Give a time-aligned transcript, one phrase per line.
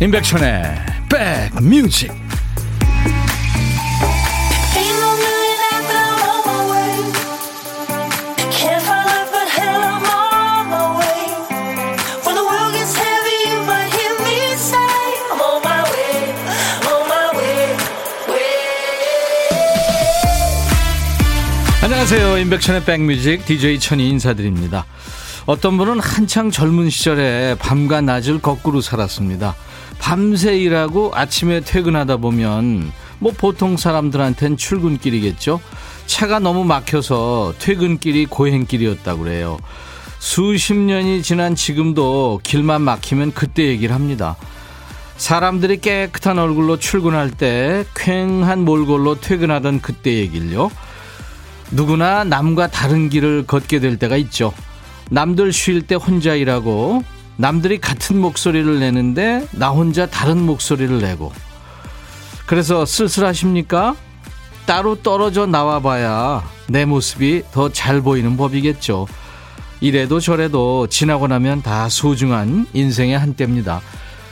[0.00, 0.62] 임백천의
[1.08, 2.12] 백뮤직.
[21.82, 22.38] 안녕하세요.
[22.38, 24.86] 임백천의 백뮤직 DJ 천이 인사드립니다.
[25.46, 29.56] 어떤 분은 한창 젊은 시절에 밤과 낮을 거꾸로 살았습니다
[29.98, 35.60] 밤새 일하고 아침에 퇴근하다 보면 뭐 보통 사람들한텐 출근길이겠죠.
[36.06, 39.58] 차가 너무 막혀서 퇴근길이 고행길이었다고 그래요.
[40.18, 44.36] 수십 년이 지난 지금도 길만 막히면 그때 얘기를 합니다.
[45.16, 50.70] 사람들이 깨끗한 얼굴로 출근할 때 쾌한 몰골로 퇴근하던 그때 얘기를요.
[51.70, 54.52] 누구나 남과 다른 길을 걷게 될 때가 있죠.
[55.10, 57.02] 남들 쉴 때 혼자 일하고
[57.38, 61.32] 남들이 같은 목소리를 내는데 나 혼자 다른 목소리를 내고
[62.46, 63.94] 그래서 쓸쓸하십니까?
[64.66, 69.06] 따로 떨어져 나와봐야 내 모습이 더 잘 보이는 법이겠죠.
[69.80, 73.80] 이래도 저래도 지나고 나면 다 소중한 인생의 한때입니다.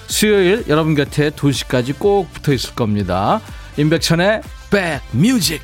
[0.08, 3.40] 수요일 여러분 곁에 2시까지 꼭 붙어 있을 겁니다.
[3.76, 4.42] 임백천의
[5.12, 5.62] 백뮤직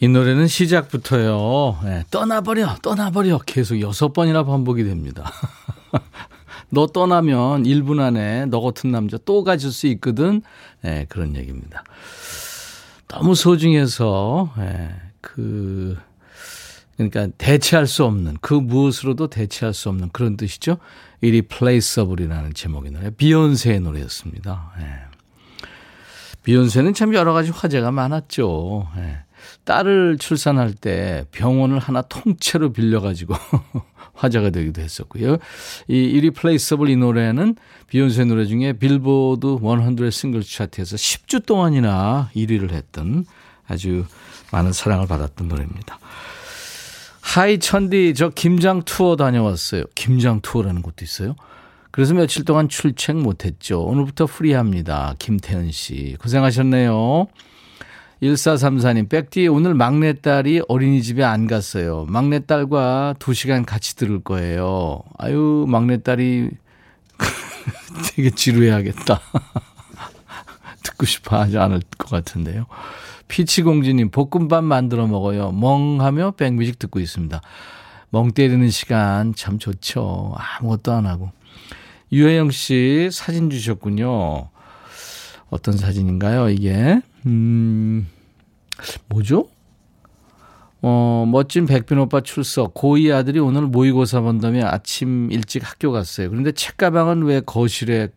[0.00, 1.78] 이 노래는 시작부터요.
[1.84, 5.32] 네, 떠나버려 떠나버려 계속 여섯 번이나 반복이 됩니다.
[6.70, 10.42] 너 떠나면 1분 안에 너 같은 남자 또 가질 수 있거든.
[10.82, 11.84] 네, 그런 얘기입니다.
[13.08, 14.90] 너무 소중해서, 네,
[15.20, 15.98] 그,
[16.96, 20.78] 그러니까 대체할 수 없는, 그 무엇으로도 대체할 수 없는 그런 뜻이죠.
[21.22, 23.10] Irreplaceable이라는 제목의 노래.
[23.10, 24.72] 비욘세의 노래였습니다.
[24.78, 24.84] 네.
[26.42, 28.88] 비욘세는 참 여러 가지 화제가 많았죠.
[28.96, 29.18] 네.
[29.64, 33.34] 딸을 출산할 때 병원을 하나 통째로 빌려가지고
[34.14, 35.38] 화제가 되기도 했었고요.
[35.88, 37.56] 이 Irreplaceable 이 노래는
[37.88, 43.24] 비욘세 노래 중에 빌보드 100 싱글 차트에서 10주 동안이나 1위를 했던
[43.66, 44.04] 아주
[44.52, 45.98] 많은 사랑을 받았던 노래입니다.
[47.20, 49.84] Hi 천디 저 김장 투어 다녀왔어요.
[49.94, 51.34] 김장 투어라는 것도 있어요.
[51.90, 53.82] 그래서 며칠 동안 출첵 못했죠.
[53.82, 55.14] 오늘부터 프리합니다.
[55.18, 57.28] 김태현 씨 고생하셨네요.
[58.22, 62.06] 1434님, 백디 오늘 막내딸이 어린이집에 안 갔어요.
[62.08, 65.02] 막내딸과 2시간 같이 들을 거예요.
[65.18, 66.50] 아유, 막내딸이
[68.14, 69.20] 되게 지루해하겠다.
[70.84, 72.66] 듣고 싶어 하지 않을 것 같은데요.
[73.26, 75.50] 피치공주님, 볶음밥 만들어 먹어요.
[75.50, 77.40] 멍하며 백뮤직 듣고 있습니다.
[78.10, 80.36] 멍 때리는 시간 참 좋죠.
[80.36, 81.32] 아무것도 안 하고.
[82.12, 84.48] 유혜영 씨 사진 주셨군요.
[85.50, 87.00] 어떤 사진인가요, 이게?
[87.26, 88.08] 음,
[89.08, 89.48] 뭐죠?
[90.80, 92.74] 어, 멋진 백빈 오빠 출석.
[92.74, 96.28] 고2 아들이 오늘 모의고사 본다며 아침 일찍 학교 갔어요.
[96.30, 98.08] 그런데 책가방은 왜 거실에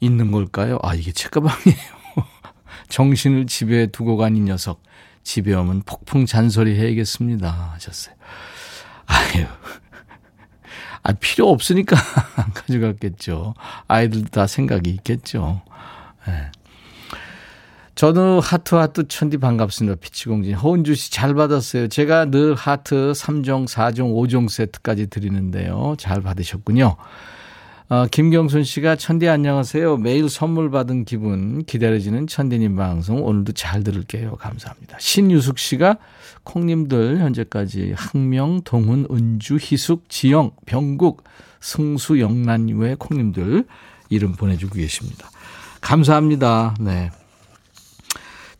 [0.00, 0.78] 있는 걸까요?
[0.82, 1.94] 아, 이게 책가방이에요.
[2.88, 4.82] 정신을 집에 두고 간 이 녀석.
[5.22, 7.50] 집에 오면 폭풍 잔소리 해야겠습니다.
[7.74, 8.14] 하셨어요.
[9.06, 9.46] 아유.
[11.02, 11.96] 아, 필요 없으니까
[12.36, 13.54] 안 가져갔겠죠.
[13.88, 15.60] 아이들도 다 생각이 있겠죠.
[16.26, 16.50] 네.
[17.94, 20.00] 저는 하트 하트 천디 반갑습니다.
[20.00, 20.54] 피치공진.
[20.54, 21.86] 허은주 씨 잘 받았어요.
[21.88, 25.94] 제가 늘 하트 3종, 4종, 5종 세트까지 드리는데요.
[25.96, 26.96] 잘 받으셨군요.
[27.90, 29.98] 어, 김경순 씨가 천디 안녕하세요.
[29.98, 34.36] 매일 선물 받은 기분 기다려지는 천디님 방송 오늘도 잘 들을게요.
[34.36, 34.96] 감사합니다.
[34.98, 35.98] 신유숙 씨가
[36.42, 41.22] 콩님들 현재까지 항명, 동훈, 은주, 희숙, 지영, 병국,
[41.60, 43.64] 승수, 영란 외 콩님들
[44.08, 45.30] 이름 보내주고 계십니다.
[45.80, 46.74] 감사합니다.
[46.80, 47.10] 네.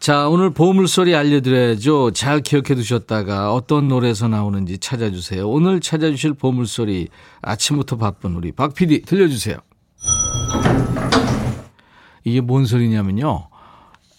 [0.04, 2.10] 자, 오늘 보물소리 알려드려야죠.
[2.10, 5.48] 잘 기억해 두셨다가 어떤 노래에서 나오는지 찾아주세요.
[5.48, 7.08] 오늘 찾아주실 보물소리
[7.40, 9.56] 아침부터 바쁜 우리 박 PD 들려주세요.
[12.24, 13.48] 이게 뭔 소리냐면요.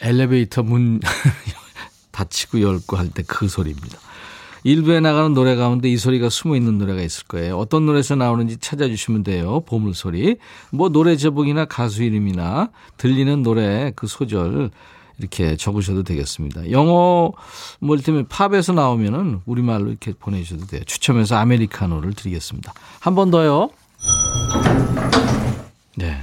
[0.01, 1.01] 엘리베이터 문
[2.11, 3.99] 닫히고 열고 할 때 그 소리입니다.
[4.63, 7.59] 일부에 나가는 노래 가운데 이 소리가 숨어 있는 노래가 있을 거예요.
[7.59, 9.59] 어떤 노래에서 나오는지 찾아주시면 돼요.
[9.67, 10.37] 보물소리.
[10.71, 14.71] 뭐 노래 제목이나 가수 이름이나 들리는 노래 그 소절
[15.17, 16.71] 이렇게 적으셔도 되겠습니다.
[16.71, 17.31] 영어
[17.79, 20.81] 뭐 이를테면 팝에서 나오면은 우리말로 이렇게 보내주셔도 돼요.
[20.85, 22.73] 추첨해서 아메리카노를 드리겠습니다.
[22.99, 23.69] 한 번 더요.
[25.97, 26.17] 네.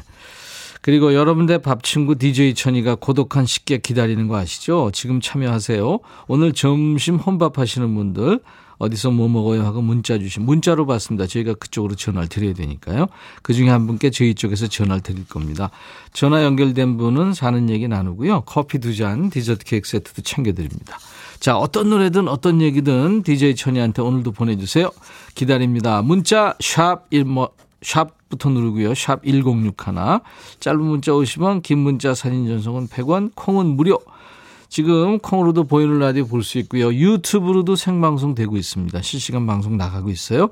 [0.83, 4.91] 그리고 여러분들 밥 친구 DJ 천이가 고독한 식객 기다리는 거 아시죠?
[4.93, 6.01] 지금 참여하세요.
[6.27, 8.41] 오늘 점심 혼밥 하시는 분들
[8.79, 11.27] 어디서 뭐 먹어요 하고 문자 주신 문자로 받습니다.
[11.27, 13.07] 저희가 그쪽으로 전화를 드려야 되니까요.
[13.43, 15.71] 그중에 한 분께 저희 쪽에서 전화를 드릴 겁니다.
[16.13, 18.43] 전화 연결된 분은 사는 얘기 나누고요.
[18.43, 20.99] 커피 두 잔, 디저트 케이크 세트도 챙겨드립니다.
[21.41, 24.91] 자, 어떤 노래든 어떤 얘기든 DJ 천이한테 오늘도 보내주세요.
[25.35, 26.03] 기다립니다.
[26.03, 27.51] 문자 샵 1뭐
[27.83, 28.95] 샵부터 누르고요.
[28.95, 30.21] 샵 1061.
[30.61, 33.99] 짧은 문자 50원, 긴 문자 사진 전송은 100원, 콩은 무료.
[34.73, 36.95] 지금 콩으로도 보이는 라디오 볼 수 있고요.
[36.95, 39.03] 유튜브로도 생방송 되고 있습니다.
[39.03, 40.49] 실시간 방송 나가고 있어요.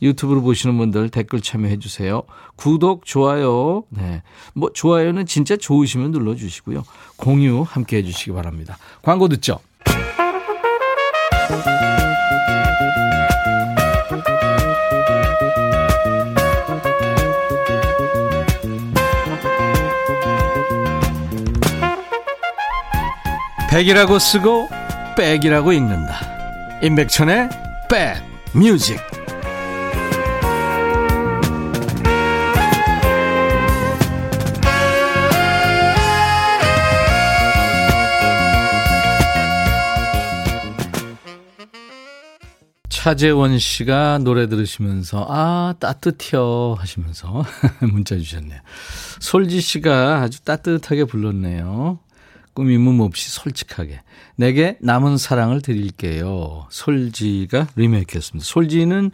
[0.00, 2.22] 유튜브로 보시는 분들 댓글 참여해 주세요.
[2.56, 3.84] 구독, 좋아요.
[3.90, 4.22] 네.
[4.54, 6.82] 뭐 좋아요는 진짜 좋으시면 눌러 주시고요.
[7.16, 8.78] 공유 함께 해 주시기 바랍니다.
[9.02, 9.58] 광고 듣죠.
[23.68, 24.70] 백이라고 쓰고
[25.14, 26.80] 백이라고 읽는다.
[26.82, 27.50] 임백천의
[27.90, 28.22] 백
[28.54, 28.98] 뮤직.
[42.88, 47.44] 차재원 씨가 노래 들으시면서 아 따뜻해요 하시면서
[47.92, 48.60] 문자 주셨네요.
[49.20, 52.00] 솔지 씨가 아주 따뜻하게 불렀네요.
[52.58, 54.00] 꾸밈음 없이 솔직하게.
[54.34, 56.66] 내게 남은 사랑을 드릴게요.
[56.70, 58.44] 솔지가 리메이크했습니다.
[58.44, 59.12] 솔지는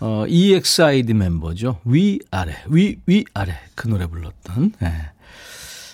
[0.00, 1.80] 어, EXID 멤버죠.
[1.86, 3.54] 위, 아래, 위, 위, 아래.
[3.74, 4.74] 그 노래 불렀던.
[4.80, 4.92] 네.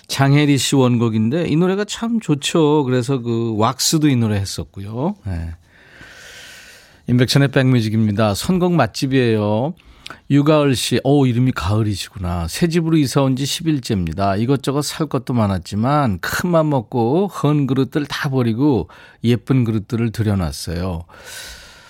[0.07, 2.83] 장혜리 씨 원곡인데 이 노래가 참 좋죠.
[2.83, 5.15] 그래서 그 왁스도 이 노래 했었고요.
[5.25, 5.55] 네.
[7.07, 8.33] 임백천의 백뮤직입니다.
[8.35, 9.75] 선곡 맛집이에요.
[10.29, 12.47] 유가을 씨, 오, 이름이 가을이시구나.
[12.47, 14.39] 새 집으로 이사 온 지 10일째입니다.
[14.39, 18.89] 이것저것 살 것도 많았지만, 큰 맘 먹고, 헌 그릇들 다 버리고,
[19.23, 21.03] 예쁜 그릇들을 들여놨어요.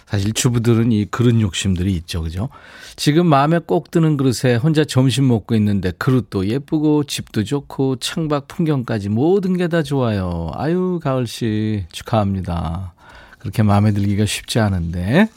[0.08, 2.50] 사실 주부들은 이 그릇 욕심들이 있죠, 그죠?
[2.96, 9.10] 지금 마음에 꼭 드는 그릇에 혼자 점심 먹고 있는데 그릇도 예쁘고 집도 좋고 창밖 풍경까지
[9.10, 10.52] 모든 게 다 좋아요.
[10.54, 12.94] 아유, 가을 씨 축하합니다.
[13.40, 15.28] 그렇게 마음에 들기가 쉽지 않은데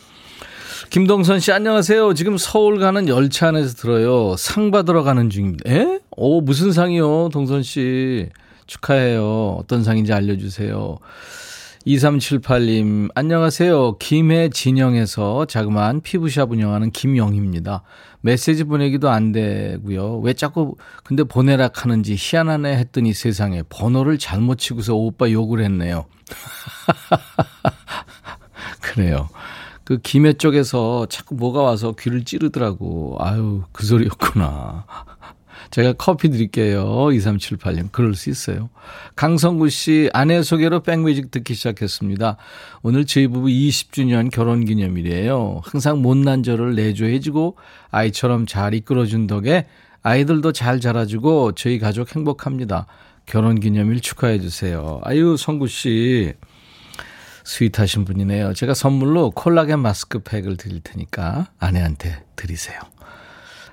[0.87, 2.15] 김동선 씨 안녕하세요.
[2.15, 4.37] 지금 서울 가는 열차 안에서 들어요.
[4.39, 5.71] 상 받으러 가는 중입니다.
[5.71, 6.01] 에?
[6.13, 8.29] 오 무슨 상이요, 동선 씨
[8.67, 9.57] 축하해요.
[9.59, 10.99] 어떤 상인지 알려주세요.
[11.87, 13.99] 2378님 안녕하세요.
[13.99, 17.83] 김해 진영에서 자그마한 피부샵 운영하는 김영입니다.
[18.21, 20.21] 메시지 보내기도 안 되고요.
[20.21, 26.07] 왜 자꾸 근데 보내라 하는지 희한하네 했더니 세상에 번호를 잘못 치고서 오빠 욕을 했네요.
[28.81, 29.29] 그래요.
[29.89, 33.17] 그 김해 쪽에서 자꾸 뭐가 와서 귀를 찌르더라고.
[33.21, 34.85] 아유, 그 소리였구나.
[35.71, 36.85] 제가 커피 드릴게요.
[36.85, 37.91] 2378님.
[37.91, 38.69] 그럴 수 있어요.
[39.17, 42.37] 강성구 씨, 아내 소개로 백뮤직 듣기 시작했습니다.
[42.83, 45.63] 오늘 저희 부부 20주년 결혼 기념일이에요.
[45.65, 47.57] 항상 못난 저를 내조해주고
[47.91, 49.65] 아이처럼 잘 이끌어준 덕에
[50.03, 52.87] 아이들도 잘 자라주고 저희 가족 행복합니다.
[53.25, 55.01] 결혼 기념일 축하해주세요.
[55.05, 56.35] 아유, 성구 씨.
[57.53, 58.53] 스윗하신 분이네요.
[58.53, 62.79] 제가 선물로 콜라겐 마스크팩을 드릴 테니까 아내한테 드리세요.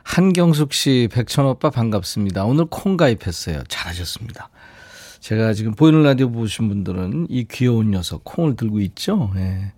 [0.03, 2.45] 한경숙 씨, 백천 오빠 반갑습니다.
[2.45, 3.63] 오늘 콩 가입했어요.
[3.67, 4.49] 잘하셨습니다.
[5.19, 9.31] 제가 지금 보이는 라디오 보신 분들은 이 귀여운 녀석 콩을 들고 있죠.
[9.35, 9.73] 예.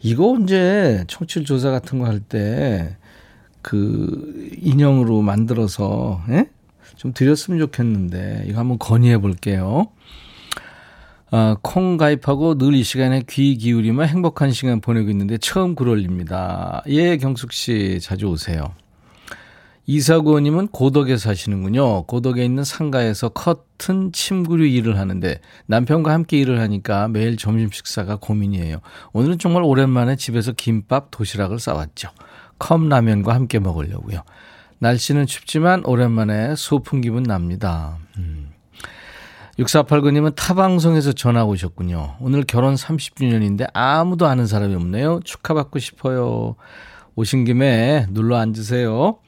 [0.00, 2.96] 이거 언제 청취율 조사 같은 거 할 때
[3.62, 6.48] 그 인형으로 만들어서 예?
[6.96, 9.86] 좀 드렸으면 좋겠는데 이거 한번 건의해 볼게요.
[11.32, 16.82] 어, 콩 가입하고 늘 이 시간에 귀 기울이면 행복한 시간 보내고 있는데 처음 글 올립니다.
[16.88, 18.74] 예, 경숙 씨 자주 오세요.
[19.86, 22.04] 이사구원님은 고덕에 사시는군요.
[22.04, 28.78] 고덕에 있는 상가에서 커튼 침구류 일을 하는데 남편과 함께 일을 하니까 매일 점심 식사가 고민이에요.
[29.12, 32.10] 오늘은 정말 오랜만에 집에서 김밥, 도시락을 싸왔죠.
[32.58, 34.22] 컵라면과 함께 먹으려고요.
[34.78, 37.98] 날씨는 춥지만 오랜만에 소풍 기분 납니다.
[38.18, 38.51] 음.
[39.58, 42.16] 6489님은 타방송에서 전화 오셨군요.
[42.20, 45.20] 오늘 결혼 30주년인데 아무도 아는 사람이 없네요.
[45.24, 46.56] 축하받고 싶어요.
[47.16, 49.18] 오신 김에 눌러 앉으세요.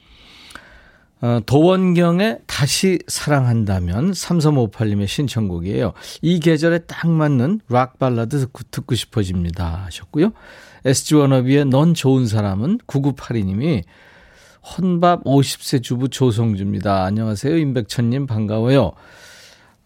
[1.21, 5.93] 어, 도원경의 다시 사랑한다면 3358님의 신청곡이에요.
[6.21, 10.31] 이 계절에 딱 맞는 락 발라드 듣고, 듣고 싶어집니다 하셨고요.
[10.83, 13.83] SG 워너비의 넌 좋은 사람은 9982님이
[14.77, 17.03] 혼밥 50세 주부 조성주입니다.
[17.03, 17.55] 안녕하세요.
[17.57, 18.91] 임백천님 반가워요.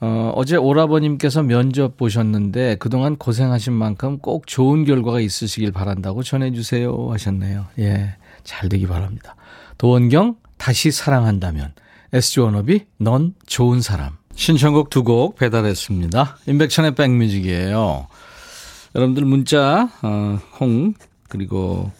[0.02, 7.66] 어, 어제 오라버님께서 면접 보셨는데 그동안 고생하신 만큼 꼭 좋은 결과가 있으시길 바란다고 전해주세요 하셨네요.
[7.80, 9.36] 예, 잘 되기 바랍니다.
[9.78, 11.74] 도원경 다시 사랑한다면
[12.14, 16.38] SG워너비 넌 좋은 사람 신청곡 두 곡 배달했습니다.
[16.48, 18.08] 임백천의 백뮤직이에요.
[18.96, 20.94] 여러분들 문자 어, 홍
[21.28, 21.92] 그리고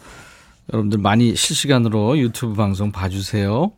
[0.72, 3.72] 여러분들 많이 실시간으로 유튜브 방송 봐주세요.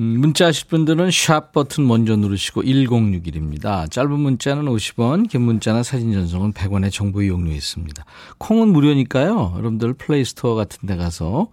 [0.00, 3.90] 음, 문자 하실 분들은 샵 버튼 먼저 누르시고 1061입니다.
[3.90, 8.02] 짧은 문자는 50원, 긴 문자나 사진 전송은 100원의 정보 이용료 있습니다.
[8.38, 9.52] 콩은 무료니까요.
[9.58, 11.48] 여러분들 플레이스토어 같은 데 가서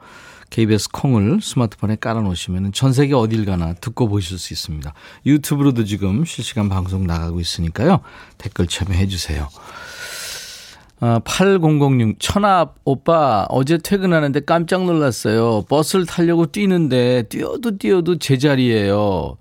[0.49, 4.93] KBS 콩을 스마트폰에 깔아놓으시면 전 세계 어딜 가나 듣고 보실 수 있습니다.
[5.25, 7.99] 유튜브로도 지금 실시간 방송 나가고 있으니까요.
[8.37, 9.49] 댓글 참여해 주세요.
[10.99, 15.63] 아, 8006 천합 오빠 어제 퇴근하는데 깜짝 놀랐어요.
[15.69, 19.37] 버스를 타려고 뛰는데 뛰어도 뛰어도 제자리예요.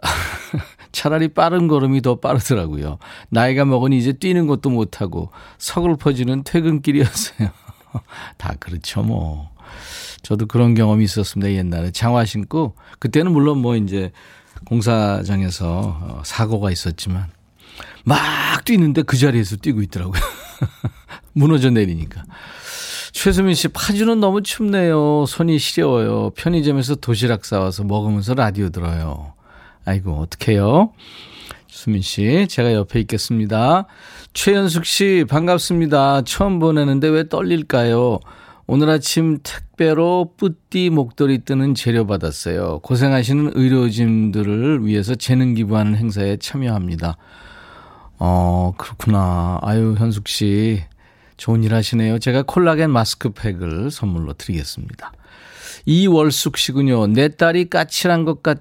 [0.92, 2.98] 차라리 빠른 걸음이 더 빠르더라고요.
[3.28, 7.50] 나이가 먹으니 이제 뛰는 것도 못하고 서글퍼지는 퇴근길이었어요.
[8.38, 9.50] 다 그렇죠, 뭐.
[10.22, 11.90] 저도 그런 경험이 있었습니다, 옛날에.
[11.90, 14.10] 장화 신고, 그때는 물론 뭐 이제
[14.64, 17.28] 공사장에서 어, 사고가 있었지만,
[18.08, 20.20] 막 뛰는데 그 자리에서 뛰고 있더라고요.
[21.34, 22.24] 무너져 내리니까.
[23.12, 25.26] 최수민 씨, 파주는 너무 춥네요.
[25.26, 26.30] 손이 시려워요.
[26.30, 29.34] 편의점에서 도시락 싸와서 먹으면서 라디오 들어요.
[29.84, 30.92] 아이고, 어떡해요?
[31.66, 33.86] 수민 씨, 제가 옆에 있겠습니다.
[34.32, 36.22] 최현숙 씨, 반갑습니다.
[36.22, 38.20] 처음 보내는데 왜 떨릴까요?
[38.66, 42.80] 오늘 아침 택배로 뿌띠 목도리 뜨는 재료 받았어요.
[42.80, 47.16] 고생하시는 의료진들을 위해서 재능 기부하는 행사에 참여합니다.
[48.18, 49.58] 어, 그렇구나.
[49.62, 50.82] 아유, 현숙 씨.
[51.36, 52.18] 좋은 일 하시네요.
[52.18, 55.12] 제가 콜라겐 마스크팩을 선물로 드리겠습니다.
[55.86, 57.06] 이월숙 씨군요.
[57.06, 58.58] 내 딸이 까칠한 것 같,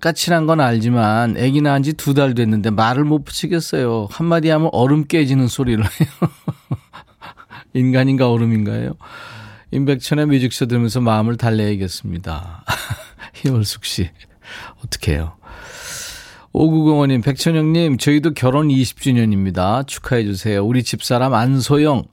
[0.00, 4.08] 까칠한 건 알지만 아기 낳은 지 두 달 됐는데 말을 못 붙이겠어요.
[4.10, 6.08] 한마디 하면 얼음 깨지는 소리를 해요.
[7.72, 8.94] 인간인가 얼음인가요?
[9.70, 12.64] 임백천의 뮤직쇼 들으면서 마음을 달래야겠습니다.
[13.46, 14.10] 이월숙 씨,
[14.84, 15.36] 어떡해요.
[16.54, 19.86] 5905님, 백천영님, 저희도 결혼 20주년입니다.
[19.86, 20.64] 축하해주세요.
[20.64, 22.04] 우리 집사람 안소영,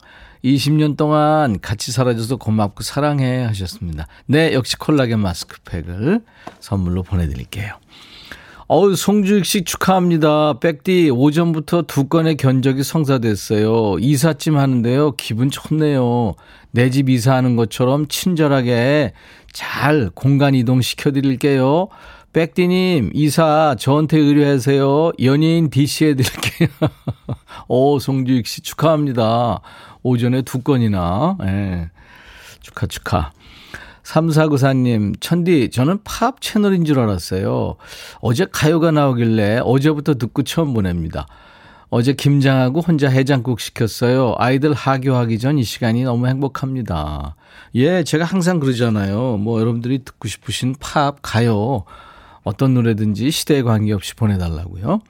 [0.44, 4.06] 20년 동안 같이 살아줘서 고맙고 사랑해 하셨습니다.
[4.26, 6.20] 네, 역시 콜라겐 마스크팩을
[6.60, 7.72] 선물로 보내드릴게요.
[8.68, 10.60] 어우, 송주익 씨 축하합니다.
[10.60, 13.96] 백디, 오전부터 두 건의 견적이 성사됐어요.
[13.98, 15.12] 이삿짐 하는데요.
[15.12, 16.34] 기분 좋네요.
[16.70, 19.14] 내 집 이사하는 것처럼 친절하게
[19.52, 21.88] 잘 공간 이동 시켜드릴게요.
[22.38, 25.10] 백디님, 이사 저한테 의뢰하세요.
[25.24, 26.68] 연예인 DC 해드릴게요.
[27.66, 29.60] 오, 송주익 씨 축하합니다.
[30.04, 31.36] 오전에 두 건이나.
[31.42, 31.90] 예.
[32.60, 33.32] 축하, 축하.
[34.04, 37.74] 3494님, 천디, 저는 팝 채널인 줄 알았어요.
[38.20, 41.26] 어제 가요가 나오길래 어제부터 듣고 처음 보냅니다.
[41.90, 44.36] 어제 김장하고 혼자 해장국 시켰어요.
[44.38, 47.34] 아이들 하교하기 전 이 시간이 너무 행복합니다.
[47.74, 49.38] 예, 제가 항상 그러잖아요.
[49.38, 51.84] 뭐 여러분들이 듣고 싶으신 팝, 가요,
[52.48, 55.00] 어떤 노래든지 시대에 관계없이 보내달라고요.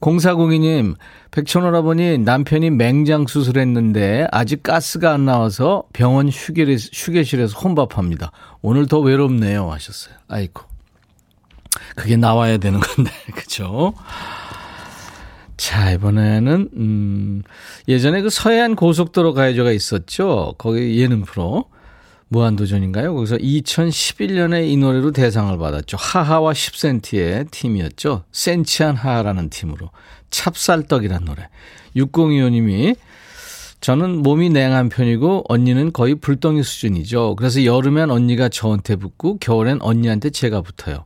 [0.00, 0.94] 0402님,
[1.30, 8.30] 백천오라버니 남편이 맹장 수술했는데 아직 가스가 안 나와서 병원 휴게실, 휴게실에서 혼밥합니다.
[8.60, 9.72] 오늘 더 외롭네요.
[9.72, 10.14] 하셨어요.
[10.28, 10.64] 아이고.
[11.94, 13.94] 그게 나와야 되는 건데, 그죠?
[15.56, 17.42] 자, 이번에는, 음,
[17.88, 20.54] 예전에 그 서해안 고속도로 가요제가 있었죠?
[20.58, 21.70] 거기 예능 프로.
[22.28, 23.14] 무한도전인가요?
[23.14, 25.96] 거기서 2011년에 이 노래로 대상을 받았죠.
[25.96, 28.24] 하하와 10cm의 팀이었죠.
[28.32, 29.90] 센치한 하하라는 팀으로.
[30.30, 31.48] 찹쌀떡이란 노래.
[31.94, 32.96] 6025님이
[33.80, 37.36] 저는 몸이 냉한 편이고 언니는 거의 불덩이 수준이죠.
[37.36, 41.04] 그래서 여름엔 언니가 저한테 붙고 겨울엔 언니한테 제가 붙어요.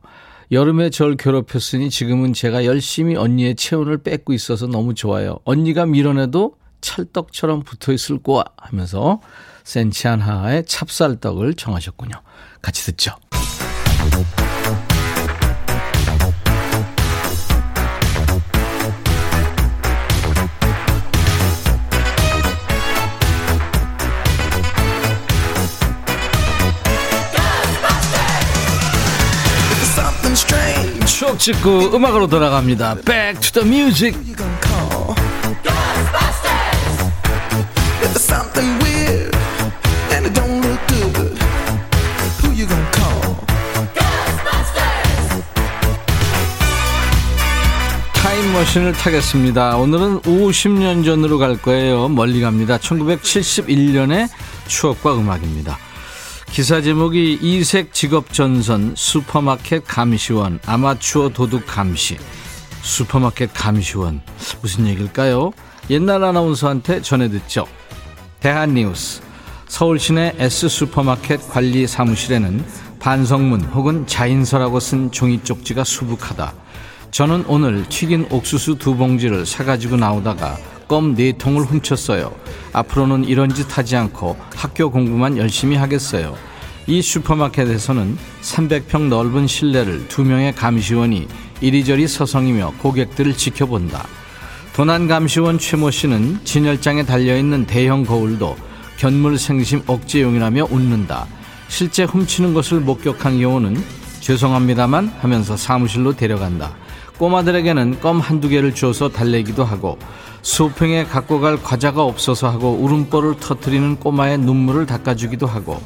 [0.51, 5.37] 여름에 절 괴롭혔으니 지금은 제가 열심히 언니의 체온을 뺏고 있어서 너무 좋아요.
[5.43, 9.21] 언니가 밀어내도 찰떡처럼 붙어 있을 거야 하면서
[9.63, 12.15] 센치한 하의 찹쌀떡을 청하셨군요.
[12.61, 13.15] 같이 듣죠.
[31.21, 32.95] 추억 찍고 음악으로 돌아갑니다.
[33.05, 34.17] Back to the music.
[48.61, 49.77] 타임머신을 타겠습니다.
[49.77, 52.07] 오늘은 50년 전으로 갈 거예요.
[52.09, 52.77] 멀리 갑니다.
[52.77, 54.29] 1971년의
[54.67, 55.77] 추억과 음악입니다.
[56.51, 62.17] 기사 제목이 이색 직업 전선 슈퍼마켓 감시원 아마추어 도둑 감시
[62.83, 64.21] 슈퍼마켓 감시원
[64.61, 65.51] 무슨 얘기일까요?
[65.89, 67.65] 옛날 아나운서한테 전해 듣죠.
[68.41, 69.21] 대한뉴스
[69.67, 72.65] 서울 시내 S 슈퍼마켓 관리 사무실에는
[72.99, 76.53] 반성문 혹은 자인서라고 쓴 종이 쪽지가 수북하다.
[77.11, 82.33] 저는 오늘 튀긴 옥수수 두 봉지를 사가지고 나오다가 껌 네 통을 훔쳤어요.
[82.71, 86.37] 앞으로는 이런 짓 하지 않고 학교 공부만 열심히 하겠어요.
[86.87, 91.27] 이 슈퍼마켓에서는 300평 넓은 실내를 두 명의 감시원이
[91.59, 94.07] 이리저리 서성이며 고객들을 지켜본다.
[94.73, 98.55] 도난 감시원 최모 씨는 진열장에 달려있는 대형 거울도
[98.97, 101.27] 견물 생심 억제용이라며 웃는다.
[101.67, 103.83] 실제 훔치는 것을 목격한 경우는
[104.21, 106.73] 죄송합니다만 하면서 사무실로 데려간다.
[107.21, 109.99] 꼬마들에게는 껌 한두 개를 주어서 달래기도 하고
[110.41, 115.79] 수평에 갖고 갈 과자가 없어서 하고 울음보를 터트리는 꼬마의 눈물을 닦아주기도 하고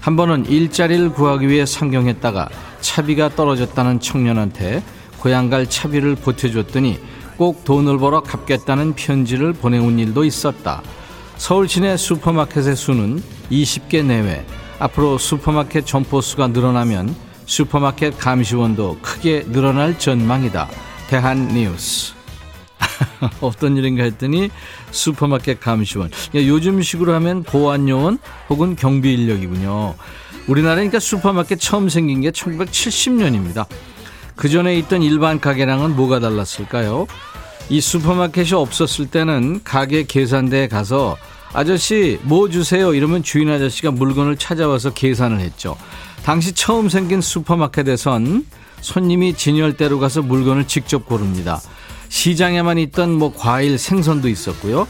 [0.00, 2.48] 한 번은 일자리를 구하기 위해 상경했다가
[2.80, 4.82] 차비가 떨어졌다는 청년한테
[5.20, 6.98] 고향 갈 차비를 보태줬더니
[7.36, 10.82] 꼭 돈을 벌어 갚겠다는 편지를 보내온 일도 있었다.
[11.36, 14.44] 서울 시내 슈퍼마켓의 수는 20개 내외.
[14.80, 17.14] 앞으로 슈퍼마켓 점포수가 늘어나면
[17.50, 20.68] 슈퍼마켓 감시원도 크게 늘어날 전망이다.
[21.08, 22.12] 대한뉴스.
[23.42, 24.50] 어떤 일인가 했더니
[24.92, 26.12] 슈퍼마켓 감시원.
[26.32, 29.96] 요즘 식으로 하면 보안요원 혹은 경비 인력이군요.
[30.46, 33.66] 우리나라니까 슈퍼마켓 처음 생긴 게 1970년입니다.
[34.36, 37.08] 그 전에 있던 일반 가게랑은 뭐가 달랐을까요?
[37.68, 41.16] 이 슈퍼마켓이 없었을 때는 가게 계산대에 가서
[41.52, 45.76] 아저씨 뭐 주세요 이러면 주인 아저씨가 물건을 찾아와서 계산을 했죠.
[46.24, 48.46] 당시 처음 생긴 슈퍼마켓에선
[48.80, 51.60] 손님이 진열대로 가서 물건을 직접 고릅니다.
[52.08, 54.86] 시장에만 있던 뭐 과일 생선도 있었고요.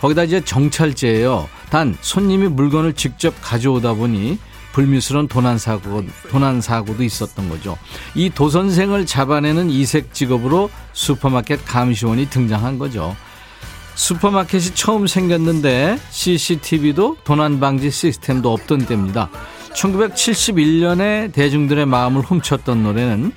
[0.00, 1.48] 거기다 이제 정찰제예요.
[1.70, 4.38] 단 손님이 물건을 직접 가져오다 보니
[4.72, 7.76] 불미스러운 도난 사고 도난 사고도 있었던 거죠.
[8.14, 13.16] 이 도선생을 잡아내는 이색 직업으로 슈퍼마켓 감시원이 등장한 거죠.
[13.96, 19.28] 슈퍼마켓이 처음 생겼는데 CCTV도 도난 방지 시스템도 없던 때입니다.
[19.74, 23.32] 1971년에 대중들의 마음을 훔쳤던 노래는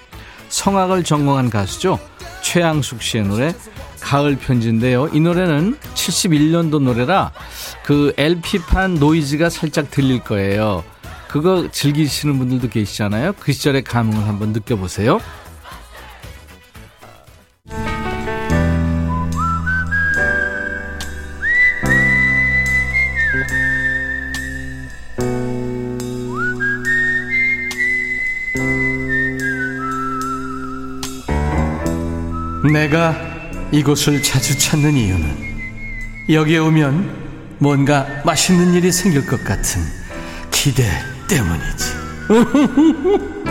[0.49, 1.99] 성악을 전공한 가수죠.
[2.41, 3.53] 최양숙 씨의 노래
[3.99, 5.09] 가을 편지인데요.
[5.13, 7.31] 이 노래는 71년도 노래라
[7.83, 10.83] 그 LP판 노이즈가 살짝 들릴 거예요.
[11.27, 13.33] 그거 즐기시는 분들도 계시잖아요.
[13.39, 15.21] 그 시절의 감흥을 한번 느껴보세요.
[32.69, 33.15] 내가
[33.71, 35.51] 이곳을 자주 찾는 이유는
[36.29, 39.81] 여기에 오면 뭔가 맛있는 일이 생길 것 같은
[40.51, 40.83] 기대
[41.27, 42.01] 때문이지.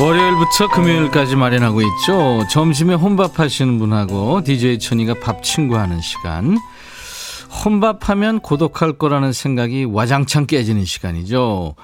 [0.00, 2.44] 월요일부터 금요일까지 마련하고 있죠.
[2.50, 6.56] 점심에 혼밥 하시는 분하고 DJ 천이가 밥 친구하는 시간.
[7.64, 11.74] 혼밥하면 고독할 거라는 생각이 와장창 깨지는 시간이죠.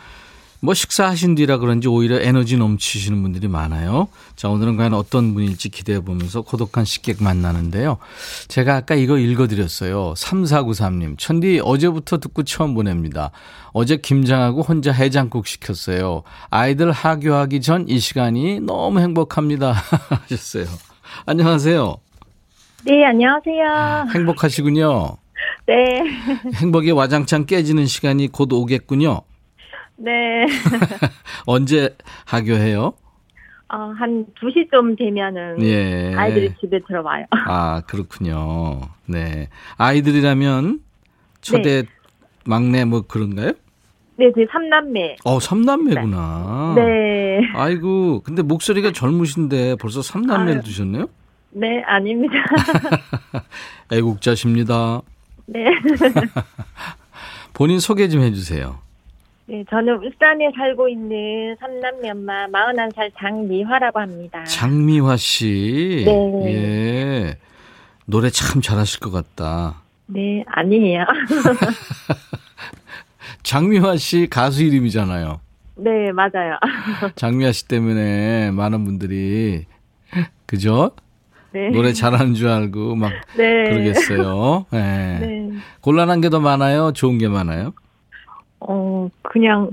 [0.60, 4.08] 뭐 식사하신 뒤라 그런지 오히려 에너지 넘치시는 분들이 많아요.
[4.34, 7.98] 자, 오늘은 과연 어떤 분일지 기대해 보면서 고독한 식객 만나는데요.
[8.48, 10.14] 제가 아까 이거 읽어드렸어요.
[10.16, 11.18] 3493님.
[11.18, 13.30] 천디 어제부터 듣고 처음 보냅니다.
[13.74, 16.22] 어제 김장하고 혼자 해장국 시켰어요.
[16.48, 19.72] 아이들 하교하기 전 이 시간이 너무 행복합니다.
[20.08, 20.64] 하셨어요.
[21.26, 21.96] 안녕하세요.
[22.86, 24.06] 네, 안녕하세요.
[24.14, 25.18] 행복하시군요.
[25.66, 26.02] 네.
[26.60, 29.22] 행복이 와장창 깨지는 시간이 곧 오겠군요.
[29.96, 30.46] 네.
[31.46, 32.94] 언제 하교해요?
[33.68, 36.14] 어, 한 2시쯤 되면은 예.
[36.16, 37.24] 아이들이 집에 들어와요.
[37.46, 38.80] 아, 그렇군요.
[39.06, 39.48] 네.
[39.76, 40.80] 아이들이라면
[41.40, 41.88] 초대 네.
[42.46, 43.52] 막내 뭐 그런가요?
[44.16, 45.16] 네, 제 삼남매.
[45.24, 46.74] 어, 삼남매구나.
[46.76, 47.40] 네.
[47.54, 51.08] 아이고, 근데 목소리가 젊으신데 벌써 삼남매를 두셨네요?
[51.50, 52.34] 네, 아닙니다.
[53.92, 55.02] 애국자십니다.
[55.46, 55.64] 네.
[57.52, 58.78] 본인 소개 좀 해주세요.
[59.46, 64.42] 네, 저는 울산에 살고 있는 삼남매 엄마 41살 장미화라고 합니다.
[64.44, 66.02] 장미화 씨.
[66.06, 66.44] 네.
[66.46, 67.38] 예.
[68.06, 69.82] 노래 참 잘하실 것 같다.
[70.06, 71.04] 네, 아니에요.
[73.42, 75.40] 장미화 씨 가수 이름이잖아요.
[75.76, 76.58] 네, 맞아요.
[77.16, 79.66] 장미화 씨 때문에 많은 분들이
[80.46, 80.92] 그죠?
[81.54, 81.70] 네.
[81.70, 83.64] 노래 잘하는 줄 알고 막 네.
[83.70, 84.66] 그러겠어요.
[84.72, 85.18] 네.
[85.20, 85.50] 네.
[85.80, 86.92] 곤란한 게 더 많아요?
[86.92, 87.72] 좋은 게 많아요?
[88.60, 89.70] 어, 그냥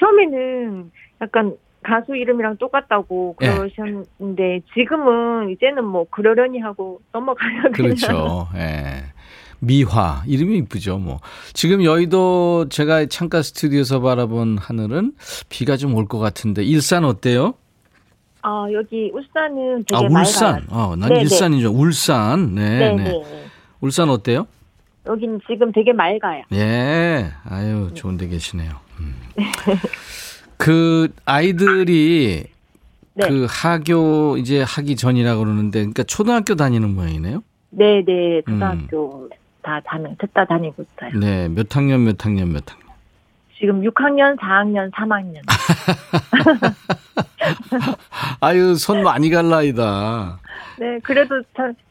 [0.00, 0.90] 처음에는
[1.22, 3.50] 약간 가수 이름이랑 똑같다고 예.
[3.50, 4.60] 그러셨는데 네.
[4.74, 7.70] 지금은 이제는 뭐 그러려니 하고 넘어가요.
[7.74, 8.48] 그렇죠.
[8.56, 9.04] 예.
[9.60, 10.98] 미화 이름이 이쁘죠.
[10.98, 11.20] 뭐
[11.52, 15.12] 지금 여의도 제가 창가 스튜디오에서 바라본 하늘은
[15.48, 17.54] 비가 좀 올 것 같은데 일산 어때요?
[18.46, 20.52] 아, 여기 울산은 되게 아, 울산.
[20.52, 20.66] 맑아요.
[20.68, 21.20] 어, 난 네네.
[21.22, 21.70] 일산이죠.
[21.70, 22.54] 울산.
[22.54, 23.04] 네, 네.
[23.04, 23.22] 네.
[23.80, 24.46] 울산 어때요?
[25.06, 26.42] 여기는 지금 되게 맑아요.
[26.52, 27.30] 예.
[27.48, 28.70] 아유, 좋은 데 계시네요.
[29.00, 29.14] 음.
[30.58, 32.44] 그 아이들이
[33.14, 33.28] 네.
[33.28, 37.42] 그 하교 이제 하기 전이라 그러는데 그러니까 초등학교 다니는 모양이네요.
[37.70, 38.42] 네, 네.
[38.46, 39.30] 초등학교 음.
[39.62, 41.18] 다 다니, 듣다 다니고 있어요.
[41.18, 41.48] 네.
[41.48, 42.84] 몇 학년 몇 학년 몇 학년?
[43.58, 45.36] 지금 6학년, 4학년, 3학년.
[48.40, 50.38] 아유, 손 많이 갈 나이다.
[50.78, 51.40] 네, 그래도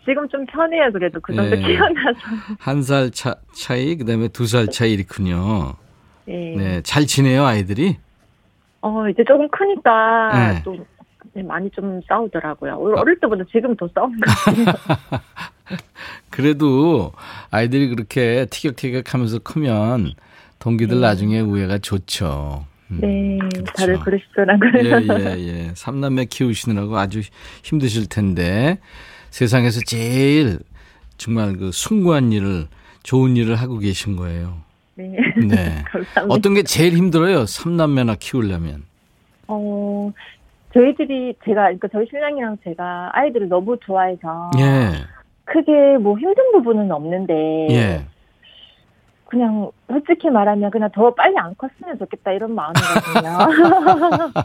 [0.06, 0.92] 지금 좀 편해요.
[0.92, 1.62] 그래도 그 정도 네.
[1.62, 2.20] 키워나서.
[2.60, 5.76] 한 살 차, 차이, 그 다음에 두 살 차이 이렇군요.
[6.26, 6.56] 네.
[6.58, 6.82] 네.
[6.84, 7.98] 잘 지내요, 아이들이?
[8.82, 10.62] 어, 이제 조금 크니까 네.
[10.66, 10.76] 또
[11.34, 12.76] 네, 많이 좀 싸우더라고요.
[12.98, 15.20] 어릴 때보다 지금 더 싸우는 것 같아요.
[16.30, 17.14] 그래도
[17.52, 20.14] 아이들이 그렇게 티격태격 하면서 크면
[20.60, 21.02] 동기들 네.
[21.08, 22.66] 나중에 우애가 좋죠.
[22.94, 23.74] 음, 네, 그렇죠.
[23.76, 24.72] 다들 그러시더라고요.
[24.84, 25.72] 예, 예, 예.
[25.76, 27.22] 삼남매 키우시느라고 아주
[27.64, 28.80] 힘드실 텐데
[29.30, 30.60] 세상에서 제일
[31.18, 32.68] 정말 그 숭고한 일을
[33.04, 34.58] 좋은 일을 하고 계신 거예요.
[34.96, 35.08] 네.
[35.38, 35.84] 네.
[35.92, 36.26] 감사합니다.
[36.30, 37.46] 어떤 게 제일 힘들어요?
[37.46, 38.84] 삼남매나 키우려면?
[39.48, 40.12] 어,
[40.74, 44.92] 저희들이 제가 그러니까 저희 신랑이랑 제가 아이들을 너무 좋아해서 예.
[45.46, 47.34] 크게 뭐 힘든 부분은 없는데
[47.72, 48.06] 예.
[49.34, 53.38] 그냥 솔직히 말하면 그냥 더 빨리 안 컸으면 좋겠다 이런 마음이거든요.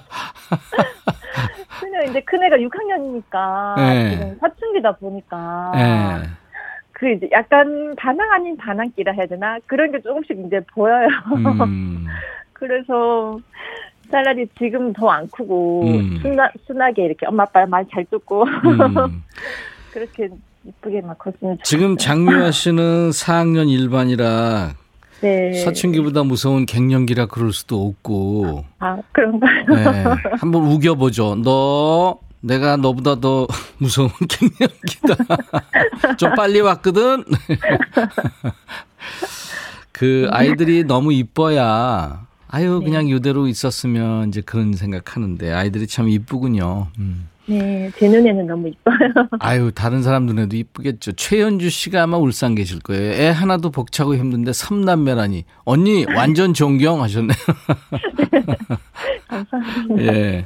[1.78, 4.10] 그냥 이제 큰애가 6학년이니까 네.
[4.10, 6.28] 지금 사춘기다 보니까 네.
[6.92, 11.08] 그 이제 약간 반항 아닌 반항기라 해야 되나 그런 게 조금씩 이제 보여요.
[11.36, 12.06] 음.
[12.54, 13.38] 그래서
[14.10, 16.18] 차라리 지금 더 안 크고 음.
[16.22, 19.22] 순하, 순하게 이렇게 엄마 아빠 말 잘 듣고 음.
[19.92, 20.30] 그렇게
[20.64, 24.74] 이쁘게 막 컸으면 지금 장미화 씨는 4학년 일반이라
[25.20, 25.64] 네.
[25.64, 28.64] 사춘기보다 무서운 갱년기라 그럴 수도 없고.
[28.78, 29.64] 아, 그런가요?
[29.68, 30.04] 네.
[30.38, 31.36] 한번 우겨보죠.
[31.42, 35.16] 너, 내가 너보다 더 무서운 갱년기다.
[36.18, 37.24] 좀 빨리 왔거든?
[39.90, 43.16] 그 아이들이 너무 이뻐야, 아유, 그냥 네.
[43.16, 46.86] 이대로 있었으면 이제 그런 생각하는데, 아이들이 참 이쁘군요.
[47.00, 47.28] 음.
[47.48, 48.96] 네, 제 눈에는 너무 이뻐요.
[49.40, 51.12] 아유, 다른 사람 눈에도 이쁘겠죠.
[51.12, 53.12] 최현주 씨가 아마 울산 계실 거예요.
[53.12, 55.44] 애 하나도 벅차고 힘든데 삼남매라니.
[55.64, 57.36] 언니 완전 존경하셨네요.
[59.28, 60.02] 감사합니다.
[60.12, 60.44] 예.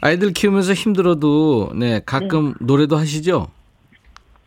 [0.00, 2.54] 아이들 키우면서 힘들어도 네 가끔 네.
[2.60, 3.48] 노래도 하시죠?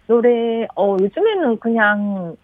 [0.08, 2.36] 노래 어 요즘에는 그냥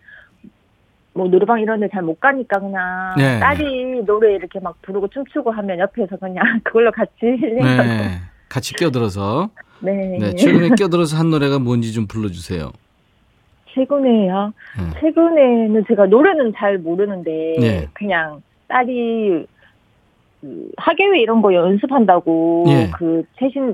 [1.14, 3.40] 뭐 노래방 이런 데 잘 못 가니까 그냥 네.
[3.40, 8.20] 딸이 노래 이렇게 막 부르고 춤추고 하면 옆에서 그냥 그걸로 같이 네.
[8.52, 9.50] 같이 껴들어서.
[9.80, 10.18] 네.
[10.20, 10.36] 네.
[10.36, 12.72] 최근에 껴들어서 한 노래가 뭔지 좀 불러주세요.
[13.74, 14.54] 최근에요?
[14.78, 15.00] 네.
[15.00, 17.88] 최근에는 제가 노래는 잘 모르는데, 네.
[17.94, 19.46] 그냥 딸이
[20.42, 22.92] 그 하계회 이런 거 연습한다고, 네.
[22.98, 23.74] 그 최신,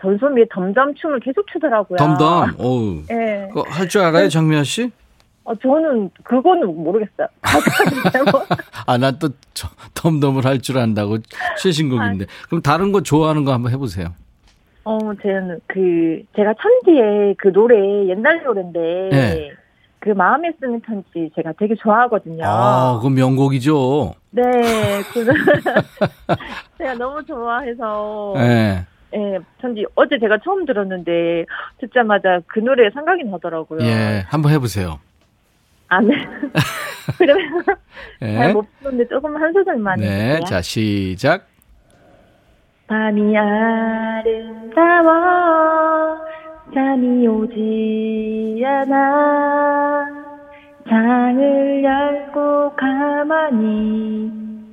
[0.00, 1.96] 전소미의 덤덤 춤을 계속 추더라고요.
[1.96, 2.54] 덤덤?
[2.58, 3.02] 어우.
[3.08, 3.50] 네.
[3.66, 4.92] 할줄 알아요, 장미아 씨?
[5.44, 7.26] 어, 저는 그거는 모르겠어요.
[8.86, 9.28] 아, 난또
[9.94, 11.18] 덤덤을 할 줄 안다고
[11.60, 12.24] 최신곡인데.
[12.24, 12.46] 아.
[12.48, 14.14] 그럼 다른 거 좋아하는 거 한번 해보세요.
[14.84, 17.76] 어, 저는 그 제가 천지의 그 노래
[18.08, 19.50] 옛날 노래인데 네.
[20.00, 22.42] 그 마음에 쓰는 편지 제가 되게 좋아하거든요.
[22.44, 24.14] 아, 그 명곡이죠.
[24.30, 24.42] 네,
[25.12, 25.24] 그
[26.78, 28.34] 제가 너무 좋아해서.
[28.36, 28.84] 네.
[29.14, 31.44] 예, 편지 어제 제가 처음 들었는데
[31.78, 33.82] 듣자마자 그 노래 생각이 나더라고요.
[33.82, 34.98] 예, 한번 해보세요.
[35.92, 36.14] 아, 네.
[37.18, 37.64] 그러면
[38.18, 38.34] 네.
[38.38, 40.44] 잘못 부르는데 조금 한 소절만 네, 해주세요.
[40.46, 41.46] 자 시작.
[42.86, 45.12] 밤이 아름다워
[46.72, 50.06] 잠이 오지 않아
[50.88, 54.32] 창을 열고 가만히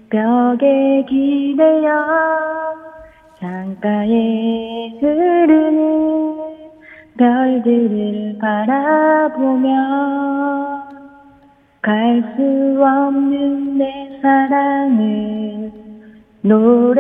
[0.10, 1.90] 벽에 기대어
[3.42, 6.38] 창가에 흐르는
[7.18, 9.70] 별들을 바라보며
[11.82, 12.42] 갈 수
[12.84, 13.86] 없는 내
[14.22, 15.72] 사랑을
[16.42, 17.00] 노래합니다.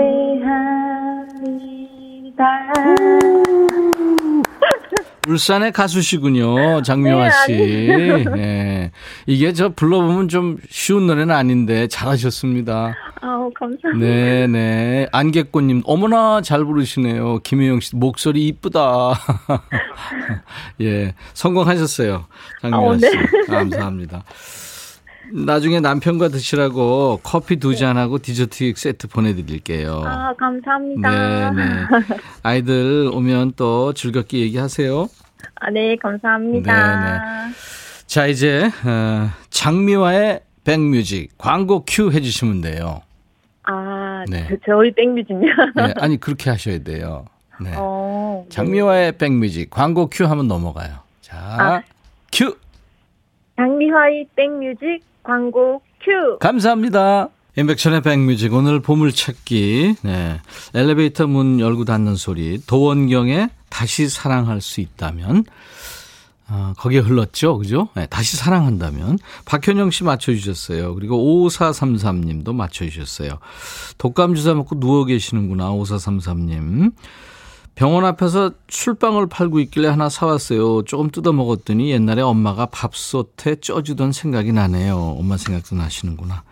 [5.27, 7.51] 울산의 가수시군요, 장미화 씨.
[7.57, 8.91] 네, 네.
[9.27, 12.95] 이게 저 불러보면 좀 쉬운 노래는 아닌데 잘하셨습니다.
[13.21, 14.05] 아우, 감사합니다.
[14.05, 15.07] 네, 네.
[15.11, 17.39] 안개꽃님, 어머나 잘 부르시네요.
[17.43, 19.11] 김혜영 씨, 목소리 이쁘다.
[20.81, 22.25] 예, 성공하셨어요.
[22.61, 23.07] 장미화 씨.
[23.07, 23.17] 아, 네.
[23.49, 24.23] 감사합니다.
[25.31, 30.01] 나중에 남편과 드시라고 커피 두 잔하고 디저트 세트 보내드릴게요.
[30.05, 31.51] 아, 감사합니다.
[31.51, 31.63] 네, 네.
[32.43, 35.07] 아이들 오면 또 즐겁게 얘기하세요.
[35.55, 36.99] 아, 네, 감사합니다.
[36.99, 37.53] 네, 네.
[38.07, 43.01] 자, 이제, 어, 장미화의 백뮤직 광고 큐 해주시면 돼요.
[43.63, 44.47] 아, 네.
[44.65, 45.39] 저희 백뮤직요?
[45.75, 47.25] 네, 아니, 그렇게 하셔야 돼요.
[47.61, 47.71] 네.
[47.75, 48.49] 어, 네.
[48.55, 50.99] 장미화의 백뮤직 광고 큐 하면 넘어가요.
[51.21, 51.81] 자, 아.
[52.31, 52.57] 큐!
[53.59, 56.37] 장미화의 백뮤직 광고 큐.
[56.39, 57.27] 감사합니다.
[57.57, 58.53] 임백천의 백뮤직.
[58.53, 59.95] 오늘 보물찾기.
[60.01, 60.39] 네.
[60.73, 62.61] 엘리베이터 문 열고 닫는 소리.
[62.65, 65.43] 도원경의 다시 사랑할 수 있다면.
[66.51, 67.57] 어, 거기에 흘렀죠?
[67.57, 67.89] 그죠?
[67.95, 69.19] 네, 다시 사랑한다면.
[69.43, 70.95] 박현영 씨 맞춰주셨어요.
[70.95, 71.17] 그리고
[71.49, 73.39] 5433님도 맞춰주셨어요.
[73.97, 76.93] 독감 주사 먹고 누워 계시는구나 5433님
[77.75, 80.83] 병원 앞에서 술빵을 팔고 있길래 하나 사왔어요.
[80.83, 84.97] 조금 뜯어 먹었더니 옛날에 엄마가 밥솥에 쪄주던 생각이 나네요.
[85.17, 86.43] 엄마 생각도 나시는구나.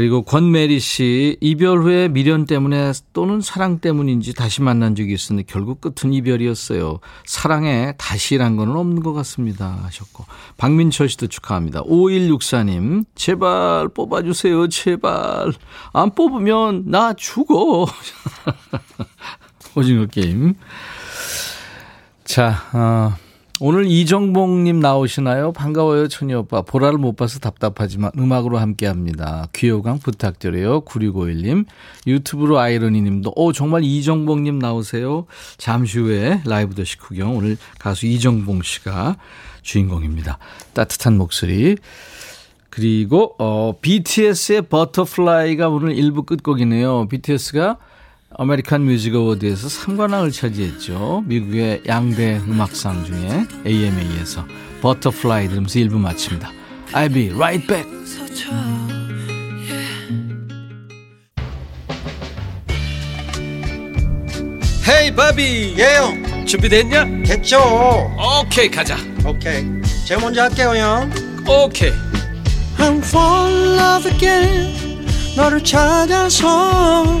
[0.00, 5.82] 그리고 권메리 씨, 이별 후에 미련 때문에 또는 사랑 때문인지 다시 만난 적이 있었는데 결국
[5.82, 7.00] 끝은 이별이었어요.
[7.26, 9.78] 사랑에 다시란 건 없는 것 같습니다.
[9.84, 10.24] 하셨고.
[10.56, 11.82] 박민철 씨도 축하합니다.
[11.82, 14.68] 5164님, 제발 뽑아주세요.
[14.68, 15.52] 제발.
[15.92, 17.86] 안 뽑으면 나 죽어.
[19.74, 20.54] 오징어 게임.
[22.24, 23.16] 자, 어.
[23.62, 25.52] 오늘 이정봉님 나오시나요?
[25.52, 26.62] 반가워요, 천희 오빠.
[26.62, 29.48] 보라를 못 봐서 답답하지만 음악으로 함께 합니다.
[29.54, 30.80] 귀요강 부탁드려요.
[30.86, 31.66] 9651님.
[32.06, 35.26] 유튜브로 아이러니 님도, 오, 정말 이정봉님 나오세요.
[35.58, 37.36] 잠시 후에 라이브도 식후경.
[37.36, 39.18] 오늘 가수 이정봉 씨가
[39.60, 40.38] 주인공입니다.
[40.72, 41.76] 따뜻한 목소리.
[42.70, 47.08] 그리고, 어, BTS의 Butterfly가 오늘 1부 끝곡이네요.
[47.08, 47.76] BTS가
[48.36, 51.24] American Music Award에서 3관왕을 차지했죠.
[51.26, 54.46] 미국의 양대 음악상 중에 AMA에서
[54.80, 56.52] Butterfly 들으면서 1부 마칩니다.
[56.92, 57.88] I'll be right back.
[64.88, 67.04] 헤이 바비 예영 준비됐냐?
[67.24, 67.58] 됐죠
[68.42, 69.64] 오케이 가자 오케이
[70.06, 71.10] 제가 먼저 할게요 형
[71.46, 71.92] 오케이
[72.78, 77.20] I'm fall in love again 너를 찾아서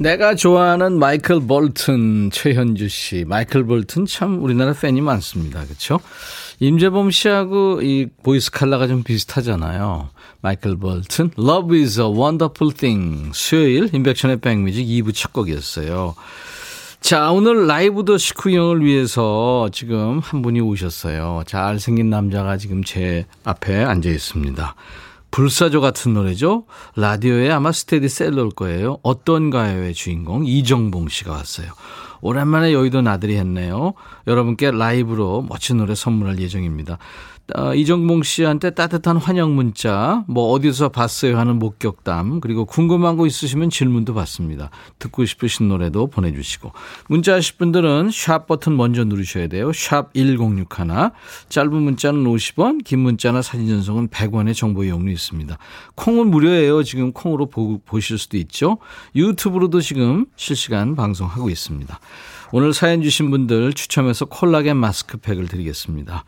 [0.00, 3.24] 내가 좋아하는 마이클 볼튼 최현주 씨.
[3.26, 5.64] 마이클 볼튼 참 우리나라 팬이 많습니다.
[5.64, 5.98] 그렇죠?
[6.60, 10.10] 임재범 씨하고 이 보이스 칼라가 좀 비슷하잖아요.
[10.40, 13.30] 마이클 볼튼 Love is a wonderful thing.
[13.34, 16.14] 수요일 인백션의 백뮤직 2부 첫 곡이었어요.
[17.00, 21.42] 자, 오늘 라이브 더 식후형을 위해서 지금 한 분이 오셨어요.
[21.46, 24.74] 잘생긴 남자가 지금 제 앞에 앉아 있습니다.
[25.30, 26.64] 불사조 같은 노래죠.
[26.96, 28.98] 라디오에 아마 스테디셀러일 거예요.
[29.02, 31.72] 어떤 가요의 주인공 이정봉 씨가 왔어요.
[32.20, 33.94] 오랜만에 여의도 나들이 했네요.
[34.26, 36.98] 여러분께 라이브로 멋진 노래 선물할 예정입니다.
[37.56, 43.70] 어, 이정봉 씨한테 따뜻한 환영 문자, 뭐 어디서 봤어요 하는 목격담, 그리고 궁금한 거 있으시면
[43.70, 44.70] 질문도 받습니다.
[44.98, 46.72] 듣고 싶으신 노래도 보내주시고.
[47.08, 49.72] 문자 하실 분들은 샵 버튼 먼저 누르셔야 돼요.
[49.72, 50.66] 샵 1061.
[51.48, 55.56] 짧은 문자는 50원, 긴 문자나 사진 전송은 100원의 정보 이용료 있습니다.
[55.94, 56.82] 콩은 무료예요.
[56.82, 58.76] 지금 콩으로 보, 보실 수도 있죠.
[59.16, 61.98] 유튜브로도 지금 실시간 방송하고 있습니다.
[62.52, 66.24] 오늘 사연 주신 분들 추첨해서 콜라겐 마스크팩을 드리겠습니다.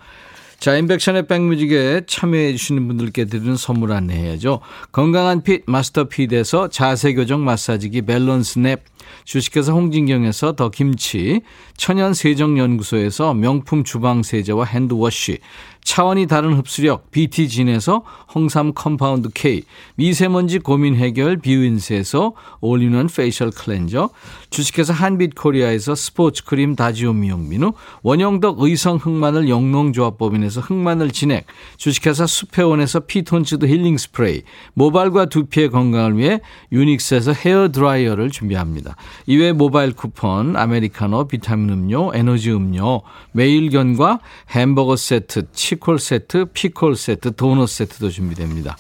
[0.60, 4.60] 자, 인백션의 백뮤직에 참여해 주시는 분들께 드리는 선물 안내해야죠.
[4.92, 8.84] 건강한 핏 마스터 핏에서 자세 교정 마사지기 밸런스 냅
[9.24, 11.40] 주식회사 홍진경에서 더 김치,
[11.78, 15.38] 천연 세정 연구소에서 명품 주방 세제와 핸드워시,
[15.84, 19.62] 차원이 다른 흡수력 BT진에서 홍삼 컴파운드 K,
[19.96, 24.10] 미세먼지 고민 해결 뷰인스에서 올리는 페이셜 클렌저,
[24.50, 33.66] 주식회사 한빛코리아에서 스포츠 크림 다지오 미용민우, 원형덕 의성 흑마늘 영농조합법인에서 흑마늘 진액, 주식회사 수페원에서 피톤치드
[33.66, 34.42] 힐링 스프레이,
[34.74, 36.40] 모발과 두피의 건강을 위해
[36.72, 38.96] 유닉스에서 헤어 드라이어를 준비합니다.
[39.26, 47.36] 이외 모바일 쿠폰, 아메리카노, 비타민 음료, 에너지 음료, 매일견과 햄버거 세트, 치콜 세트, 피콜 세트,
[47.36, 48.76] 도넛 세트도 준비됩니다.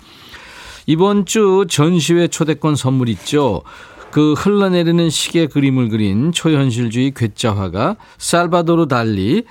[0.86, 3.62] 이번 주 전시회 초대권 선물 있죠.
[4.10, 9.44] 그 흘러내리는 시계 그림을 그린 초현실주의 괴짜화가 살바도르 달리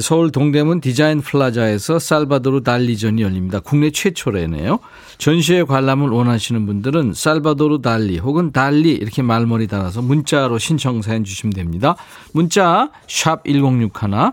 [0.00, 3.60] 서울 동대문 디자인 플라자에서 살바도르 달리전이 열립니다.
[3.60, 4.78] 국내 최초래네요.
[5.18, 11.52] 전시회 관람을 원하시는 분들은 살바도르 달리 혹은 달리 이렇게 말머리 달아서 문자로 신청 사연 주시면
[11.52, 11.96] 됩니다.
[12.32, 14.32] 문자 샵 1061,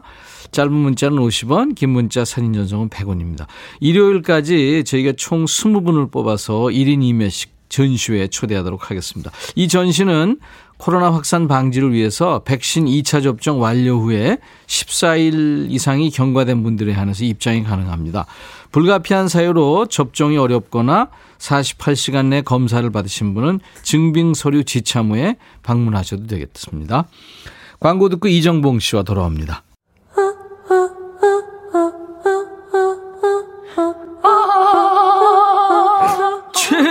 [0.52, 3.48] 짧은 문자는 50원, 긴 문자 사진 전송은 100원입니다.
[3.80, 9.32] 일요일까지 저희가 총 20분을 뽑아서 1인 2매씩 전시회에 초대하도록 하겠습니다.
[9.56, 10.40] 이 전시는
[10.78, 17.64] 코로나 확산 방지를 위해서 백신 2차 접종 완료 후에 14일 이상이 경과된 분들에 한해서 입장이
[17.64, 18.26] 가능합니다.
[18.72, 27.08] 불가피한 사유로 접종이 어렵거나 48시간 내 검사를 받으신 분은 증빙 서류 지참 후에 방문하셔도 되겠습니다.
[27.80, 29.64] 광고 듣고 이정봉 씨와 돌아옵니다.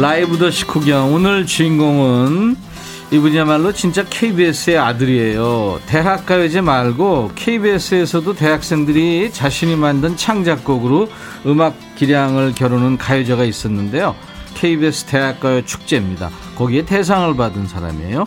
[0.00, 2.56] 라이브 더 식후경 오늘 주인공은
[3.10, 5.80] 이분이야말로 진짜 KBS의 아들이에요.
[5.86, 11.08] 대학 가요제 말고 KBS에서도 대학생들이 자신이 만든 창작곡으로
[11.46, 14.14] 음악 기량을 겨루는 가요제가 있었는데요.
[14.54, 16.30] KBS 대학가요 축제입니다.
[16.56, 18.26] 거기에 대상을 받은 사람이에요.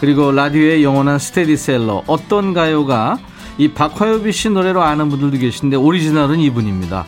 [0.00, 3.18] 그리고 라디오의 영원한 스테디셀러 어떤 가요가
[3.56, 7.06] 이 박화요비 씨 노래로 아는 분들도 계신데 오리지널은 이분입니다.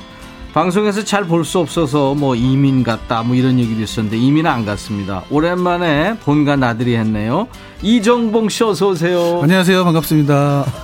[0.52, 5.22] 방송에서 잘 볼 수 없어서 뭐 이민 갔다 뭐 이런 얘기도 있었는데 이민 안 갔습니다.
[5.30, 7.46] 오랜만에 본가 나들이 했네요.
[7.82, 9.40] 이정봉 씨 어서 오세요.
[9.42, 9.84] 안녕하세요.
[9.84, 10.64] 반갑습니다.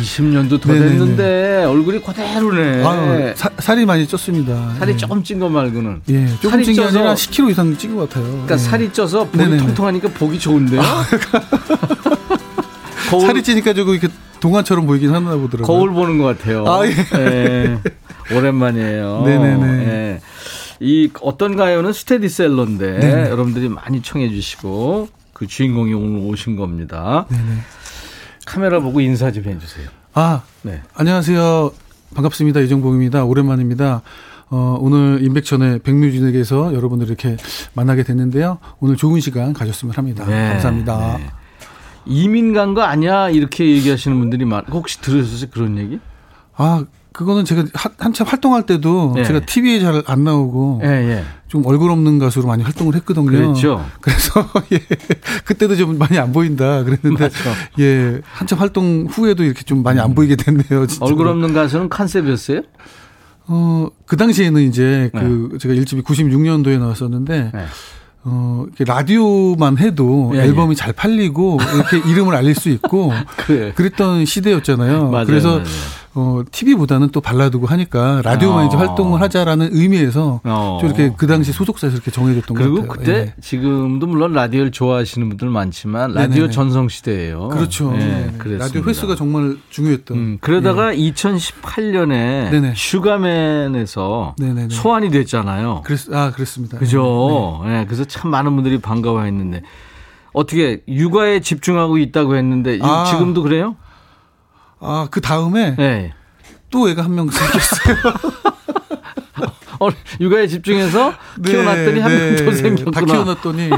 [0.00, 0.90] 20년도 더 네네네.
[0.90, 2.82] 됐는데 얼굴이 그대로네.
[2.84, 4.76] 아, 사, 살이 많이 쪘습니다.
[4.78, 4.96] 살이 예.
[4.96, 6.02] 조금 찐 거 말고는.
[6.10, 8.24] 예, 조금 찐게 아니라 10kg 이상 찐 것 같아요.
[8.28, 8.58] 그러니까 예.
[8.58, 9.58] 살이 쪄서 볼이 네네네.
[9.62, 10.82] 통통하니까 보기 좋은데요.
[13.10, 13.26] 거울...
[13.26, 14.08] 살이 찌니까 조금 이렇게
[14.40, 15.66] 동안처럼 보이긴 하나 보더라고요.
[15.66, 16.66] 거울 보는 것 같아요.
[16.66, 16.90] 아, 예.
[16.90, 17.78] 네.
[18.34, 19.22] 오랜만이에요.
[19.24, 19.66] 네네네.
[19.66, 20.20] 네.
[20.80, 23.30] 이 어떤 가요는 스테디셀러인데 네네.
[23.30, 27.26] 여러분들이 많이 청해 주시고 그 주인공이 오늘 오신 겁니다.
[27.30, 27.58] 네네.
[28.44, 29.88] 카메라 보고 인사 좀 해주세요.
[30.14, 30.82] 아, 네.
[30.94, 31.72] 안녕하세요.
[32.14, 32.60] 반갑습니다.
[32.60, 33.24] 이정봉입니다.
[33.24, 34.02] 오랜만입니다.
[34.48, 37.36] 어, 오늘 임백천의 백뮤진에게서 여러분들 이렇게
[37.74, 38.58] 만나게 됐는데요.
[38.78, 40.24] 오늘 좋은 시간 가졌으면 합니다.
[40.24, 40.50] 네.
[40.50, 41.16] 감사합니다.
[41.18, 41.26] 네.
[42.06, 43.28] 이민 간 거 아니야?
[43.30, 44.64] 이렇게 얘기하시는 분들이 많.
[44.70, 45.98] 혹시 들으셨어요 그런 얘기?
[46.56, 47.64] 아 그거는 제가
[47.98, 49.24] 한참 활동할 때도 예.
[49.24, 51.24] 제가 TV에 잘 안 나오고 예, 예.
[51.48, 53.24] 좀 얼굴 없는 가수로 많이 활동을 했거든요.
[53.26, 53.84] 그렇죠.
[54.02, 54.78] 그래서 예,
[55.44, 57.36] 그때도 좀 많이 안 보인다 그랬는데 맞죠.
[57.80, 60.86] 예 한참 활동 후에도 이렇게 좀 많이 안 보이게 됐네요.
[60.86, 61.08] 진짜로.
[61.10, 62.62] 얼굴 없는 가수는 컨셉이었어요?
[63.48, 65.58] 어, 그 당시에는 이제 그 네.
[65.58, 67.52] 제가 일집이 96년도에 나왔었는데
[68.26, 68.32] 네.
[68.32, 70.74] 어, 라디오만 해도 예, 앨범이 예.
[70.74, 73.72] 잘 팔리고 이렇게 이름을 알릴 수 있고 그래.
[73.74, 75.10] 그랬던 시대였잖아요.
[75.10, 75.64] 맞아요, 그래서 맞아요.
[76.18, 78.66] 어, TV보다는 또 발라두고 하니까 라디오만 어.
[78.66, 80.78] 이제 활동을 하자라는 의미에서 어.
[80.80, 82.74] 좀 이렇게 그 당시 소속사에서 이렇게 정해줬던 것 같아요.
[82.74, 83.34] 그리고 그때 예.
[83.42, 86.52] 지금도 물론 라디오를 좋아하시는 분들 많지만 라디오 네네네.
[86.52, 87.48] 전성 시대예요.
[87.48, 87.92] 그렇죠.
[87.92, 88.56] 네, 네.
[88.56, 90.16] 라디오 횟수가 정말 중요했던.
[90.16, 90.98] 음, 그러다가 예.
[91.12, 92.72] 2018년에 네네.
[92.74, 94.68] 슈가맨에서 네네네.
[94.70, 95.82] 소환이 됐잖아요.
[95.84, 96.78] 그랬, 아, 그렇습니다.
[96.78, 97.60] 그죠.
[97.64, 97.80] 네.
[97.80, 97.84] 네.
[97.84, 99.60] 그래서 참 많은 분들이 반가워했는데
[100.32, 103.04] 어떻게 육아에 집중하고 있다고 했는데 아.
[103.10, 103.76] 지금도 그래요?
[104.80, 106.12] 아, 그 다음에 네.
[106.70, 107.96] 또 애가 한 명 생겼어요.
[109.78, 109.88] 어,
[110.20, 112.52] 육아에 집중해서 네, 키워놨더니 한 명더 네.
[112.56, 112.90] 생겼구나.
[112.92, 113.70] 다 키워놨더니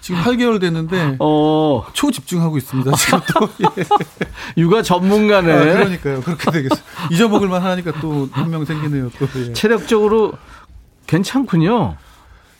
[0.00, 1.84] 지금 8개월 됐는데 어.
[1.92, 2.90] 초집중하고 있습니다.
[2.92, 3.84] 지금 또 예.
[4.56, 5.52] 육아 전문가네.
[5.52, 6.20] 아, 그러니까요.
[6.22, 6.80] 그렇게 되겠어요.
[7.10, 9.10] 잊어먹을만 하니까 또 한 명 생기네요.
[9.18, 9.52] 또 예.
[9.52, 10.32] 체력적으로
[11.06, 11.96] 괜찮군요.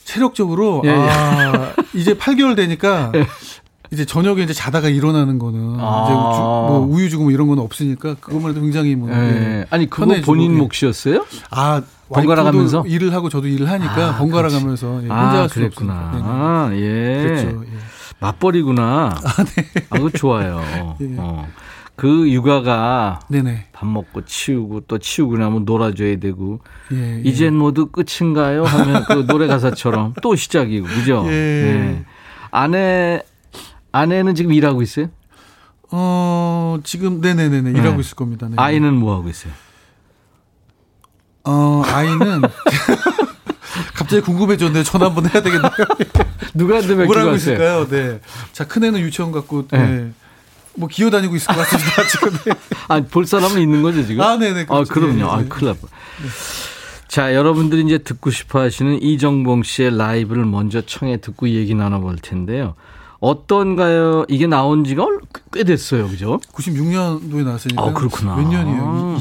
[0.04, 0.94] 체력적으로 예, 예.
[0.94, 3.26] 아, 이제 8개월 되니까 예.
[3.92, 6.04] 이제 저녁에 이제 자다가 일어나는 거는 아.
[6.04, 9.16] 이제 주, 뭐 우유 주고 뭐 이런 건 없으니까 그것만 해도 굉장히 뭐 네.
[9.16, 9.66] 예.
[9.70, 10.58] 아니 그거 본인 예.
[10.58, 11.24] 몫이었어요?
[11.50, 15.92] 아 번갈아 가면서 일을 하고 저도 일을 하니까 아, 번갈아 가면서 예, 혼자 아, 그랬구나.
[16.24, 17.22] 아, 예.
[17.22, 17.64] 그렇죠.
[17.64, 17.78] 예.
[18.20, 19.14] 맞벌이구나.
[19.22, 19.64] 아, 네.
[19.90, 20.62] 아, 그 좋아요.
[21.00, 21.14] 예.
[21.18, 21.46] 어.
[21.96, 23.68] 그 육아가 네네.
[23.72, 26.60] 밥 먹고 치우고 또 치우고 나면 놀아줘야 되고
[26.92, 27.22] 예, 예.
[27.24, 28.64] 이젠 모두 끝인가요?
[28.64, 31.24] 하면 그 노래 가사처럼 또 시작이고 그죠?
[31.28, 31.30] 예.
[31.30, 32.04] 네.
[32.50, 33.22] 아내
[33.96, 35.08] 아내는 지금 일하고 있어요?
[35.90, 37.72] 어, 지금, 네네네네.
[37.72, 37.78] 네.
[37.78, 38.48] 일하고 있을 겁니다.
[38.48, 38.54] 네.
[38.58, 39.52] 아이는 뭐 하고 있어요?
[41.44, 42.42] 어, 아이는.
[43.94, 45.70] 갑자기 궁금해졌는데 전화 한번 해야 되겠네요.
[46.54, 47.86] 누구한테 맡기고 하고 있을까요?
[47.88, 48.20] 네.
[48.52, 49.78] 자, 큰애는 유치원 갔고, 네.
[49.78, 50.12] 네.
[50.74, 52.32] 뭐 기어 다니고 있을 것 같습니다, 지금.
[52.44, 52.52] 네.
[52.88, 54.22] 아, 볼 사람은 있는 거죠, 지금?
[54.22, 54.66] 아, 네네.
[54.66, 54.90] 그렇죠.
[54.90, 55.12] 아, 그럼요.
[55.12, 55.88] 네, 네, 아, 큰일 날 뻔.
[56.22, 56.28] 네.
[57.08, 62.74] 자, 여러분들이 이제 듣고 싶어 하시는 이정봉 씨의 라이브를 먼저 청해 듣고 얘기 나눠볼 텐데요.
[63.20, 64.24] 어떤가요?
[64.28, 65.06] 이게 나온 지가
[65.52, 66.08] 꽤 됐어요.
[66.08, 66.38] 그죠?
[66.52, 67.82] 96년도에 나왔으니까.
[67.82, 68.36] 아, 그렇구나.
[68.36, 69.18] 몇 년이에요?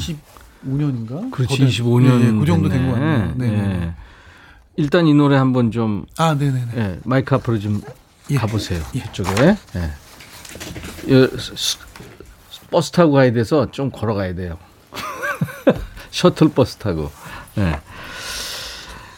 [0.66, 1.30] 25년인가?
[1.30, 2.18] 그렇지, 25년.
[2.18, 3.34] 네, 그 정도 된거 같네요.
[3.36, 3.50] 네.
[3.50, 3.94] 네.
[4.76, 6.04] 일단 이 노래 한번 좀.
[6.18, 6.72] 아, 네네네.
[6.74, 7.80] 네, 마이크 앞으로 좀
[8.30, 8.36] 예.
[8.36, 8.82] 가보세요.
[8.94, 8.98] 예.
[9.00, 9.56] 이쪽에.
[9.72, 9.90] 네.
[12.70, 14.58] 버스 타고 가야 돼서 좀 걸어가야 돼요.
[16.10, 17.10] 셔틀 버스 타고.
[17.54, 17.80] 네.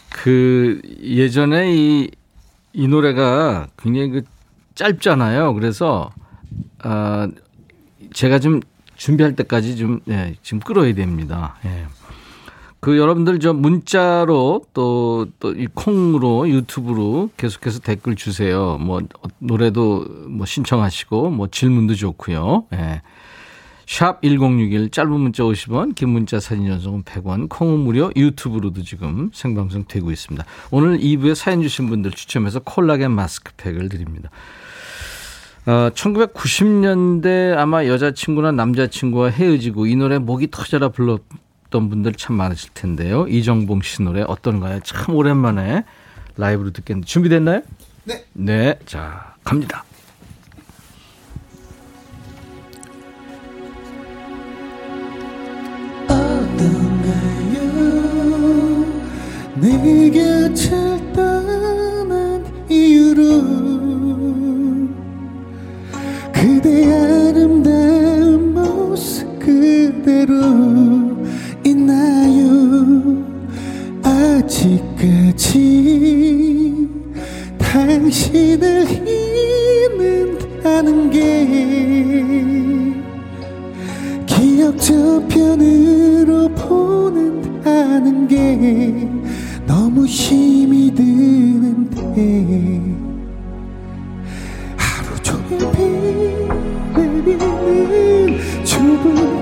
[0.09, 2.11] 그그 예전에 이,
[2.73, 4.21] 이 노래가 굉장히 그
[4.79, 5.53] 짧잖아요.
[5.55, 6.09] 그래서
[6.85, 7.27] 어,
[8.13, 8.61] 제가 좀
[8.95, 11.55] 준비할 때까지 좀 예, 지금 끌어야 됩니다.
[11.65, 11.85] 예.
[12.79, 18.77] 그 여러분들 저 문자로 또 또 이 콩으로 유튜브로 계속해서 댓글 주세요.
[18.79, 19.01] 뭐
[19.39, 22.65] 노래도 뭐 신청하시고 뭐 질문도 좋고요.
[22.73, 23.01] 예.
[23.85, 29.85] 샵 1061 짧은 문자 50원, 긴 문자 사진 연속은 100원, 콩은 무료, 유튜브로도 지금 생방송
[29.87, 30.45] 되고 있습니다.
[30.71, 34.29] 오늘 2부에 사연 주신 분들 추첨해서 콜라겐 마스크팩을 드립니다.
[35.65, 43.27] 어, 1990년대 아마 여자친구나 남자친구와 헤어지고 이 노래 목이 터져라 불렀던 분들 참 많으실 텐데요.
[43.27, 44.79] 이정봉 씨 노래 어떤가요?
[44.83, 45.83] 참 오랜만에
[46.37, 47.61] 라이브로 듣겠는데 준비됐나요?
[48.05, 48.25] 네.
[48.33, 48.79] 네.
[48.85, 49.83] 자, 갑니다.
[59.61, 63.68] 내 곁을 떠난 이유로
[66.61, 70.35] 그대 아름다운 모습 그대로
[71.63, 73.23] 있나요?
[74.03, 75.47] 아직까지
[77.57, 78.85] 당신을
[79.87, 81.47] 잊는다는 게
[84.25, 89.07] 기억 저편으로 보낸다는 게
[89.65, 91.89] 너무 힘이 드는데
[95.49, 96.47] 하루 종일
[96.93, 97.01] 비
[97.35, 99.41] 내리는 좁은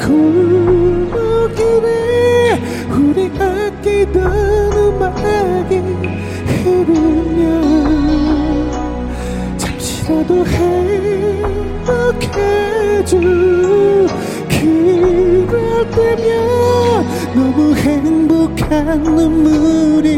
[1.19, 1.87] 골목길에
[2.89, 4.17] 우리 아끼던
[4.73, 5.71] 음악이
[6.63, 7.43] 흐르면
[9.57, 10.31] 잠시라도
[11.75, 13.19] 행복해져
[14.47, 16.25] 그럴 때면
[17.35, 20.09] 너무 행복한 눈물이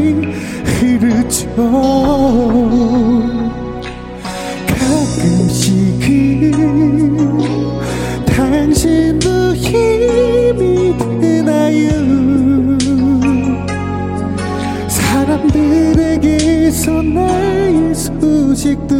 [0.64, 1.50] 흐르죠
[8.80, 11.90] 당신도 힘이 되나요
[14.88, 18.96] 사람들에게서 나의 소식도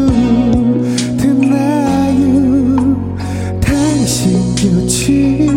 [1.17, 2.77] 듣나요
[3.59, 5.49] 당신 곁을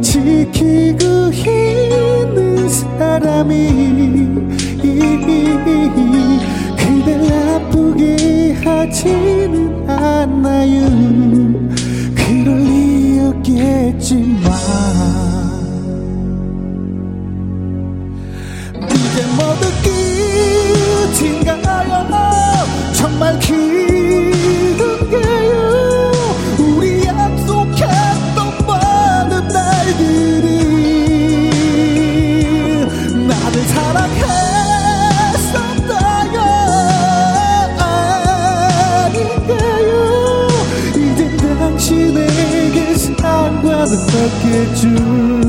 [0.00, 1.04] 지키고
[1.34, 3.52] 있는 사람이
[6.78, 9.43] 그댈 아프게 하지
[21.44, 22.06] 가요
[22.92, 23.38] 정말
[24.76, 26.12] 그런가요.
[26.58, 30.48] 우리 약속했던 많은 날들이
[33.26, 34.24] 나를 사랑했었다요
[39.04, 40.48] 아닌가요.
[40.96, 45.43] 이제 당신에게 상관은 없겠죠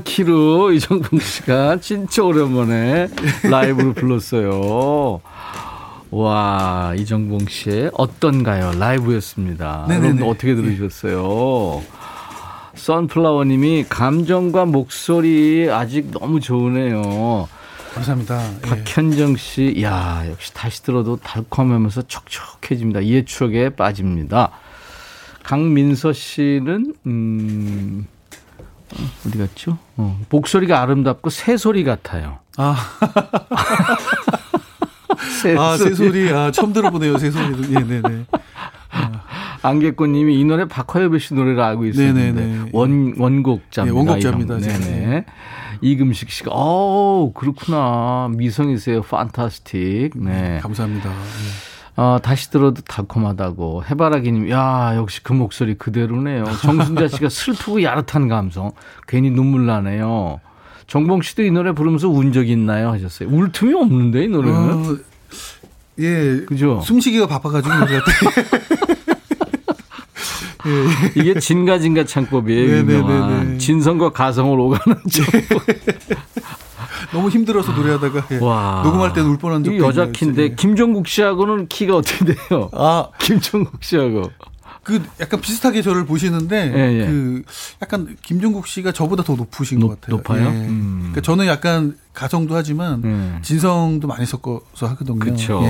[0.00, 3.08] 키로 이정동 씨가 진짜 오랜만에
[3.50, 5.20] 라이브로 불렀어요.
[6.10, 8.72] 와, 이정봉 씨의 어떤가요?
[8.78, 9.86] 라이브였습니다.
[9.90, 11.82] 여러분 어떻게 들으셨어요?
[12.74, 17.48] 선플라워님이 감정과 목소리 아직 너무 좋으네요.
[17.94, 18.40] 감사합니다.
[18.42, 18.60] 예.
[18.60, 23.00] 박현정 씨, 야 역시 다시 들어도 달콤하면서 촉촉해집니다.
[23.00, 24.52] 이해 추억에 빠집니다.
[25.42, 28.06] 강민서 씨는 음
[29.26, 29.78] 어디 갔죠?
[29.96, 32.38] 어, 목소리가 아름답고 새소리 같아요.
[32.56, 32.76] 아.
[35.42, 35.58] 새소리.
[35.58, 36.32] 아, 새소리.
[36.32, 37.74] 아, 처음 들어보네요, 새소리도.
[37.74, 38.00] 예, 네네.
[38.00, 38.24] 네.
[39.62, 42.70] 안개꽃님이 이 노래 박화여배 씨 노래를 알고 있었는데 네네네.
[42.72, 43.84] 원 원곡자입니다.
[43.84, 44.58] 네, 원곡자입니다.
[44.58, 45.24] 네네.
[45.80, 50.12] 이금식 씨가 어 그렇구나 미성이세요, 판타스틱.
[50.16, 51.10] 네, 감사합니다.
[51.10, 51.14] 네.
[52.00, 53.82] 어, 다시 들어도 달콤하다고.
[53.90, 56.44] 해바라기님, 야, 역시 그 목소리 그대로네요.
[56.62, 58.70] 정순자 씨가 슬프고 야릇한 감성.
[59.08, 60.40] 괜히 눈물 나네요.
[60.86, 62.90] 정봉 씨도 이 노래 부르면서 운 적 있나요?
[62.92, 63.28] 하셨어요.
[63.30, 64.56] 울 틈이 없는데, 이 노래는?
[64.56, 64.96] 어,
[65.98, 66.40] 예.
[66.46, 66.80] 그죠?
[66.84, 67.74] 숨쉬기가 바빠가지고.
[70.66, 71.20] 예.
[71.20, 72.76] 이게 진가진가 창법이에요.
[72.78, 73.58] 유명한.
[73.58, 75.62] 진성과 가성을 오가는 창법.
[77.12, 78.38] 너무 힘들어서 노래하다가 예.
[78.38, 78.82] 와.
[78.84, 80.48] 녹음할 때는 울 뻔한 적도 여자 키인데 예.
[80.54, 82.68] 김종국 씨하고는 키가 어떻게 돼요?
[82.72, 84.30] 아 김종국 씨하고
[84.84, 87.06] 그 약간 비슷하게 저를 보시는데 예, 예.
[87.06, 87.42] 그
[87.82, 90.16] 약간 김종국 씨가 저보다 더 높으신 높, 것 같아요.
[90.16, 90.44] 높아요?
[90.46, 90.66] 예.
[90.66, 90.98] 음.
[91.00, 93.38] 그러니까 저는 약간 가성도 하지만 음.
[93.42, 95.18] 진성도 많이 섞어서 하거든요.
[95.18, 95.60] 그렇죠.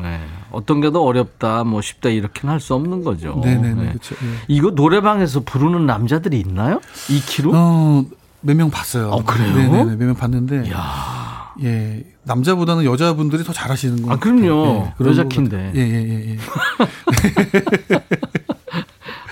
[0.00, 0.20] 네.
[0.52, 3.40] 어떤 게 더 어렵다, 뭐 쉽다 이렇게는 할 수 없는 거죠.
[3.44, 3.74] 네네네.
[3.82, 3.88] 네.
[3.88, 4.14] 그렇죠.
[4.46, 6.80] 이거 노래방에서 부르는 남자들이 있나요?
[7.08, 7.50] 2kg?
[7.54, 8.04] 어,
[8.40, 9.08] 몇 명 봤어요.
[9.10, 9.54] 어, 그래요?
[9.54, 9.96] 네네네.
[9.96, 10.70] 몇 명 봤는데.
[10.72, 11.52] 야.
[11.62, 12.04] 예.
[12.22, 14.92] 남자보다는 여자분들이 더 잘하시는 거 아, 그럼요.
[15.00, 15.72] 예, 여자 키인데.
[15.74, 16.38] 예, 예, 예, 예.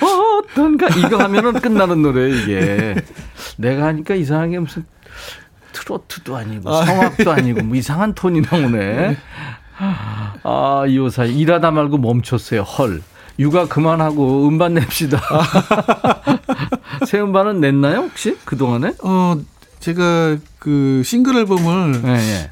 [0.00, 2.94] 어떤가 이거 하면은 끝나는 노래 이게.
[3.58, 4.84] 내가 하니까 이상하게 무슨
[5.72, 6.84] 트로트도 아니고 아.
[6.84, 9.16] 성악도 아니고 뭐 이상한 톤이 나오네.
[10.42, 12.62] 아, 이호사 일하다 말고 멈췄어요.
[12.62, 13.02] 헐.
[13.38, 15.20] 육아 그만하고 음반 냅시다.
[17.06, 18.94] 새 음반은 냈나요 혹시 그 동안에?
[19.02, 19.36] 어
[19.80, 22.50] 제가 그 싱글 앨범을 네, 네.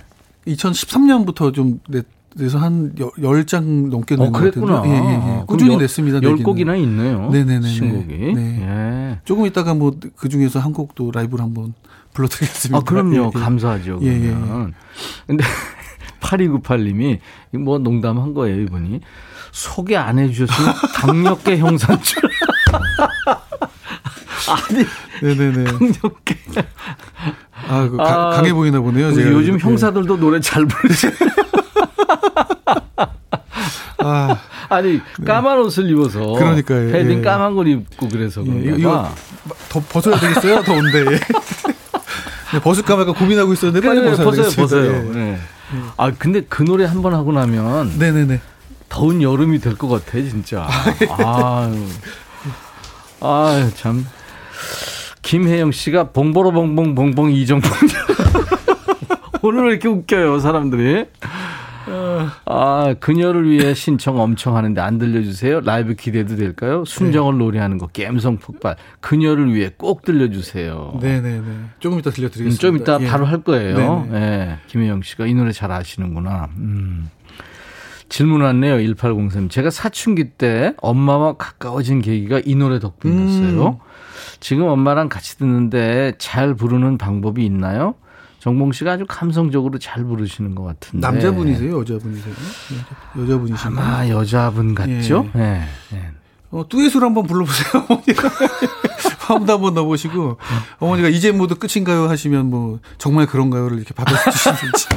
[0.52, 2.06] 2013년부터 좀 냈.
[2.36, 4.82] 그래서 한 10장 넘게 낸 어, 그랬구나.
[4.86, 4.94] 예, 예,
[5.38, 5.42] 예.
[5.46, 6.18] 꾸준히 냈습니다.
[6.18, 7.30] 10곡이나 있네요.
[7.30, 7.68] 네네네.
[7.68, 8.34] 신곡이.
[8.34, 8.60] 네.
[8.60, 9.20] 예.
[9.24, 11.74] 조금 있다가 뭐 그 중에서 한 곡도 라이브를 한번
[12.12, 12.78] 불러드리겠습니다.
[12.78, 13.14] 아, 그럼요.
[13.14, 13.40] 예, 예.
[13.40, 14.00] 감사하죠.
[14.02, 14.36] 예, 예.
[15.28, 15.44] 근데
[16.20, 17.20] 8298님이
[17.52, 19.00] 뭐 농담한 거예요, 이분이.
[19.52, 22.20] 소개 안 해주셨으면 강력계 형사인 줄.
[24.50, 24.84] 아니.
[25.22, 25.64] 네네네.
[25.64, 26.36] 강력계.
[27.68, 29.12] 아, 그 아, 강해 보이나 보네요.
[29.14, 29.30] 제가.
[29.30, 31.08] 요즘 형사들도 노래 잘 부르지.
[33.98, 34.38] 아.
[34.68, 37.22] 아니 까만 옷을 입어서 그러니까 패딩 예.
[37.22, 38.74] 까만 걸 입고 그래서 예.
[38.76, 39.08] 이거
[39.68, 40.62] 더 벗어야 되겠어요?
[40.62, 41.04] 더운데
[42.52, 44.92] 네, 벗을까 말까 고민하고 있었는데 빨리 벗어야 벗어요, 벗어요.
[44.94, 45.00] 예.
[45.14, 45.38] 네.
[45.96, 48.40] 아 근데 그 노래 한 번 하고 나면 네네네
[48.88, 50.66] 더운 여름이 될 것 같아 진짜.
[51.18, 51.86] 아유,
[53.20, 54.06] 아유 참.
[55.22, 57.70] 김혜영 씨가 봉보로 봉봉 봉봉 이정봉.
[59.42, 61.06] 오늘 왜 이렇게 웃겨요 사람들이?
[62.46, 65.60] 아, 그녀를 위해 신청 엄청 하는데 안 들려주세요?
[65.60, 66.84] 라이브 기대도 될까요?
[66.86, 67.38] 순정을 네.
[67.38, 68.76] 노래하는 거, 갬성 폭발.
[69.00, 70.98] 그녀를 위해 꼭 들려주세요.
[71.00, 71.42] 네네네.
[71.80, 72.54] 조금 이따 들려드리겠습니다.
[72.54, 73.06] 음, 좀 이따 예.
[73.08, 74.06] 바로 할 거예요.
[74.10, 74.18] 네.
[74.18, 74.58] 네.
[74.68, 76.48] 김혜영 씨가 이 노래 잘 아시는구나.
[76.56, 77.10] 음.
[78.08, 78.76] 질문 왔네요.
[78.76, 79.48] 1803.
[79.48, 83.68] 제가 사춘기 때 엄마와 가까워진 계기가 이 노래 덕분이었어요.
[83.68, 83.78] 음.
[84.40, 87.94] 지금 엄마랑 같이 듣는데 잘 부르는 방법이 있나요?
[88.40, 91.06] 정봉 씨가 아주 감성적으로 잘 부르시는 것 같은데.
[91.06, 91.78] 남자분이세요?
[91.80, 92.34] 여자분이세요?
[93.18, 95.30] 여자, 분이신가요 아마 여자분 같죠?
[95.34, 95.38] 예.
[95.38, 95.64] 네.
[95.92, 96.10] 네.
[96.50, 98.30] 어, 듀엣을 한번 불러보세요, 어머니가.
[99.20, 100.36] 화음도 한번 넣어보시고,
[100.78, 102.08] 어머니가 이제 모두 끝인가요?
[102.08, 104.88] 하시면 뭐, 정말 그런가요를 이렇게 받아주시는지.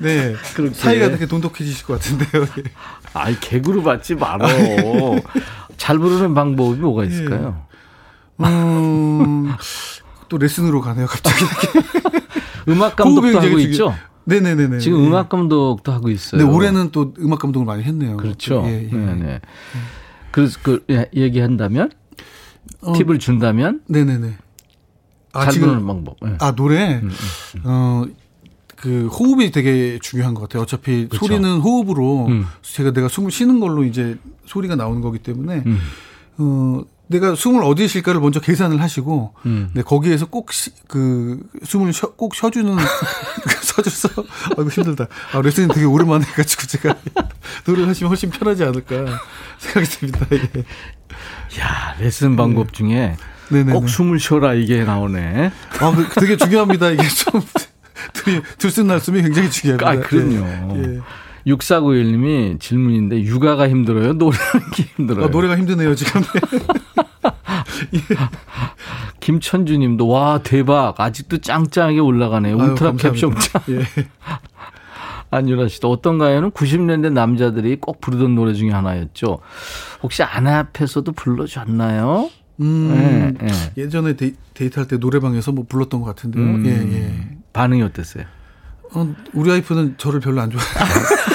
[0.00, 0.34] 네.
[0.54, 0.74] 그렇게.
[0.74, 2.46] 사이가 되게 돈독해지실 것 같은데요.
[3.14, 4.46] 아이, 개그로 받지 말어.
[5.76, 7.62] 잘 부르는 방법이 뭐가 있을까요?
[8.42, 8.46] 예.
[8.46, 9.52] 음,
[10.28, 11.36] 또 레슨으로 가네요, 갑자기.
[12.68, 13.94] 음악 감독도 하고 있죠?
[14.24, 14.78] 네네네.
[14.78, 15.06] 지금 네.
[15.08, 16.42] 음악 감독도 하고 있어요.
[16.42, 18.16] 네, 올해는 또 음악 감독을 많이 했네요.
[18.16, 18.64] 그렇죠.
[18.66, 18.96] 예, 예.
[18.96, 19.40] 네네.
[20.32, 21.90] 그래서 그 예, 얘기한다면
[22.82, 24.36] 어, 팁을 준다면 네네네.
[25.32, 26.16] 아, 잘 지금, 부르는 방법.
[26.22, 26.34] 네.
[26.40, 27.62] 아 노래 음, 음, 음.
[27.64, 28.04] 어
[28.86, 30.62] 그 호흡이 되게 중요한 것 같아요.
[30.62, 31.26] 어차피 그렇죠.
[31.26, 32.46] 소리는 호흡으로 음.
[32.62, 35.80] 제가 내가 숨을 쉬는 걸로 이제 소리가 나오는 거기 때문에 음.
[36.38, 39.70] 어 내가 숨을 어디에 쉴까를 먼저 계산을 하시고, 음.
[39.74, 42.76] 네, 거기에서 꼭, 시, 그, 숨을 쉬, 꼭 쉬어주는,
[43.62, 44.08] 서줘서,
[44.58, 45.06] 아이고, 힘들다.
[45.32, 46.96] 아, 레슨이 되게 오랜만에 해가지고 제가
[47.64, 49.04] 노래를 하시면 훨씬 편하지 않을까
[49.58, 50.26] 생각이 듭니다.
[50.32, 51.60] 예.
[51.60, 52.72] 야, 레슨 방법 네.
[52.72, 53.16] 중에
[53.50, 53.72] 네네네.
[53.72, 55.52] 꼭 숨을 쉬어라 이게 나오네.
[55.78, 56.90] 아, 그, 되게 중요합니다.
[56.90, 57.40] 이게 좀,
[58.58, 59.90] 들숨 날 숨이 굉장히 중요합니다.
[59.90, 60.76] 아, 그럼요.
[60.78, 61.00] 예.
[61.46, 64.14] 6491님이 질문인데 육아가 힘들어요?
[64.14, 65.26] 노래하는 게 힘들어요?
[65.26, 66.22] 아, 노래가 힘드네요, 지금.
[67.94, 68.00] 예.
[69.20, 71.00] 김천주 님도 와, 대박.
[71.00, 72.56] 아직도 짱짱하게 올라가네요.
[72.56, 73.62] 울트라 캡션 짱.
[73.70, 73.82] 예.
[75.30, 79.38] 안유라 씨도 어떤 가요는 90년대 남자들이 꼭 부르던 노래 중에 하나였죠.
[80.02, 82.30] 혹시 아내 앞에서도 불러줬나요?
[82.60, 83.52] 음, 네, 네.
[83.76, 86.42] 예전에 데이, 데이트할 때 노래방에서 뭐 불렀던 것 같은데요.
[86.42, 87.35] 음, 예, 예.
[87.56, 88.24] 반응이 어땠어요?
[88.94, 90.68] 어, 우리 와이프는 저를 별로 안 좋아해요.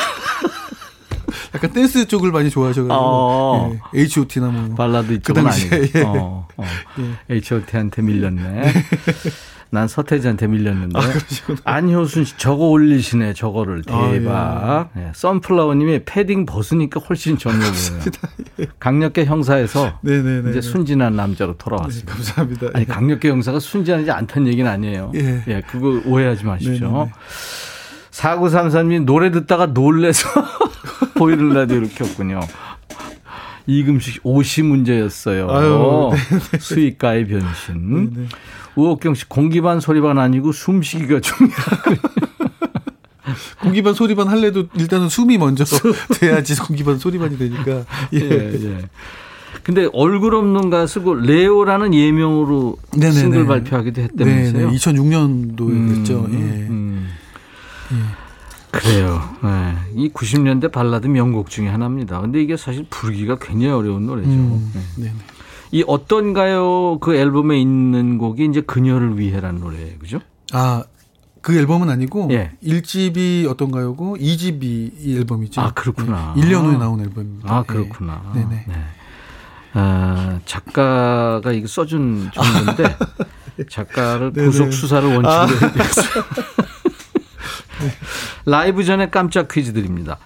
[1.54, 3.74] 약간 댄스 쪽을 많이 좋아하셔가지고 어.
[3.96, 6.04] 예, H.O.T나 뭐 발라드 이쪽은 그 아니고 예.
[6.04, 6.66] 어, 어.
[7.00, 7.36] 예.
[7.36, 8.42] H.O.T한테 밀렸네.
[8.42, 8.74] 네.
[9.74, 11.00] 난 서태지한테 밀렸는데.
[11.00, 11.02] 아,
[11.64, 14.36] 안효순 씨 저거 올리시네 저거를 대박.
[14.36, 15.00] 아, 예.
[15.00, 15.12] 네.
[15.16, 18.02] 선플라워님이 패딩 벗으니까 훨씬 젊어 보여요.
[18.60, 18.68] 예.
[18.80, 20.50] 강력계 형사에서 네네네.
[20.52, 22.12] 이제 순진한 남자로 돌아왔습니다.
[22.12, 22.68] 네, 감사합니다.
[22.74, 25.14] 아니 강력계 형사가 순진하지 않다는 얘기는 아니에요.
[25.16, 27.10] 예, 예 그거 오해하지 마십시오.
[28.12, 30.28] 4933님 노래 듣다가 놀래서
[31.16, 32.42] 보이는 라디오를 켰군요.
[33.80, 35.50] 이금식 옷이 문제였어요.
[35.50, 36.12] 아유,
[36.60, 38.14] 수익가의 변신.
[38.14, 38.28] 네네.
[38.76, 41.96] 우옥경 씨 공기반 소리반 아니고 숨쉬기가 중요하고.
[43.62, 45.64] 공기반 소리반 할래도 일단은 숨이 먼저
[46.20, 47.86] 돼야지 공기반 소리반이 되니까.
[48.14, 48.20] 예.
[48.20, 48.78] 예, 예.
[49.64, 53.12] 근데 얼굴 없는 가수고 레오라는 예명으로 네네네.
[53.12, 54.68] 싱글 발표하기도 했다면서요?
[54.68, 54.78] 네네.
[54.78, 56.26] 2006년도에 됐죠.
[56.26, 56.38] 음, 예.
[56.70, 56.91] 음.
[58.74, 58.80] 예.
[58.80, 59.22] 그래요.
[59.44, 59.76] 네.
[59.96, 62.22] 이 90년대 발라드 명곡 중에 하나입니다.
[62.22, 64.30] 근데 이게 사실 부르기가 굉장히 어려운 노래죠.
[64.30, 65.04] 음, 네.
[65.04, 65.16] 네네.
[65.72, 67.00] 이 어떤가요?
[67.00, 70.00] 그 앨범에 있는 곡이 이제 그녀를 위해라는 노래예요.
[70.00, 70.20] 그죠?
[70.52, 70.84] 아,
[71.42, 72.52] 그 앨범은 아니고 예.
[72.64, 74.64] 1집이 어떤가요고 2집이
[75.00, 75.62] 이 앨범이죠.
[75.62, 76.34] 아, 그렇구나.
[76.36, 76.42] 네.
[76.42, 77.54] 1년 후에 나온 앨범입니다.
[77.54, 78.22] 아, 그렇구나.
[78.36, 78.42] 네.
[78.44, 78.66] 네네.
[78.68, 78.76] 네.
[79.74, 82.96] 아, 작가가 이거 써준 정도인데
[83.70, 85.48] 작가를 구속 수사를 원칙으로 아.
[87.86, 88.44] 해드렸어요.
[88.46, 90.18] 라이브 전에 깜짝 퀴즈 드립니다.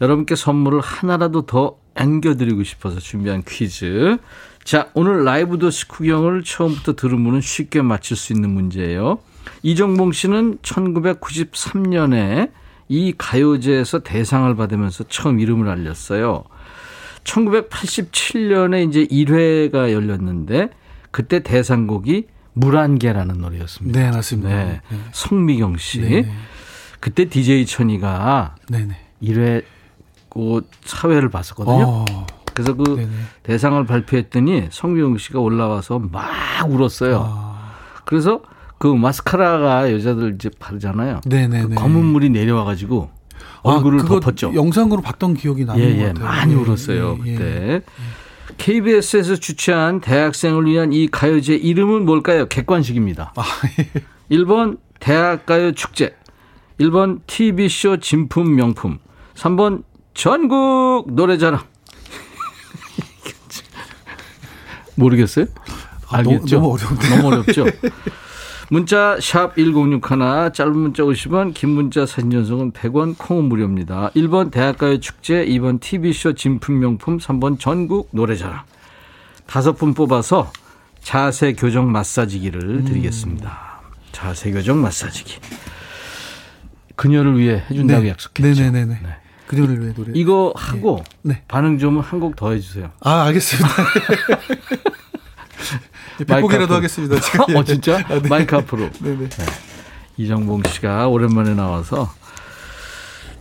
[0.00, 4.18] 여러분께 선물을 하나라도 더 안겨드리고 싶어서 준비한 퀴즈.
[4.64, 6.94] 자, 오늘 라이브 도시 구경을 처음부터
[7.24, 9.18] 분은 쉽게 맞출 수 있는 문제예요.
[9.62, 12.50] 이정봉 씨는 1993년에
[12.88, 16.44] 이 가요제에서 대상을 받으면서 처음 이름을 알렸어요.
[17.24, 20.70] 1987년에 이제 1회가 열렸는데
[21.10, 24.00] 그때 대상곡이 물안개라는 노래였습니다.
[24.00, 24.48] 네, 맞습니다.
[24.48, 24.80] 네.
[24.88, 24.98] 네.
[25.12, 26.00] 성미경 씨.
[26.00, 26.30] 네.
[27.04, 28.96] 그때 DJ 천이가 네네.
[29.22, 29.62] 1회
[30.30, 31.84] 그 사회를 봤었거든요.
[31.86, 32.26] 어.
[32.54, 33.10] 그래서 그 네네.
[33.42, 36.24] 대상을 발표했더니 성미영 씨가 올라와서 막
[36.66, 37.22] 울었어요.
[37.28, 37.74] 아.
[38.06, 38.40] 그래서
[38.78, 41.20] 그 마스카라가 여자들 이제 바르잖아요.
[41.26, 41.66] 네네네.
[41.66, 43.10] 그 검은 물이 내려와 가지고
[43.64, 44.54] 아, 얼굴을 아, 덮었죠.
[44.54, 46.24] 영상으로 봤던 기억이 나는 예, 예, 것 같아요.
[46.24, 47.82] 많이 예, 울었어요 예, 그때.
[48.56, 52.46] KBS에서 주최한 대학생을 위한 이 가요제 이름은 뭘까요?
[52.46, 53.34] 객관식입니다.
[53.36, 53.42] 아,
[54.30, 56.14] 1번 대학가요 축제,
[56.80, 58.98] 1번 TV쇼 진품 명품,
[59.34, 59.82] 3번
[60.14, 61.60] 전국 노래자랑.
[64.96, 65.46] 모르겠어요?
[66.08, 66.56] 아, 알겠죠?
[66.56, 67.08] 너무, 어려운데.
[67.08, 67.64] 너무 어렵죠?
[68.70, 74.10] 문자 샵 1061, 짧은 문자 50원, 긴 문자 사진 전송은 100원, 콩은 무료입니다.
[74.16, 78.62] 1번 대학가요 축제, 2번 TV쇼 진품명품, 3번 전국 노래자랑.
[79.46, 80.50] 다섯 분 뽑아서
[81.02, 82.84] 자세 교정 마사지기를 음.
[82.84, 83.80] 드리겠습니다.
[84.12, 85.38] 자세 교정 마사지기.
[86.96, 88.08] 그녀를 위해 해준다고 네.
[88.10, 88.62] 약속했죠.
[88.62, 88.98] 네네네.
[89.02, 89.16] 네.
[89.46, 90.12] 그녀를 위해 노래.
[90.14, 91.42] 이거 하고 네.
[91.48, 92.90] 반응 좀 한 곡 더 해주세요.
[93.00, 93.68] 아 알겠습니다.
[96.26, 97.20] 백곡이라도 하겠습니다.
[97.20, 97.40] 지금.
[97.56, 97.98] 어 진짜?
[98.08, 98.28] 아, 네.
[98.28, 98.90] 마이크 앞으로.
[99.00, 99.28] 네네.
[99.28, 99.46] 네.
[100.16, 102.12] 이정봉 씨가 오랜만에 나와서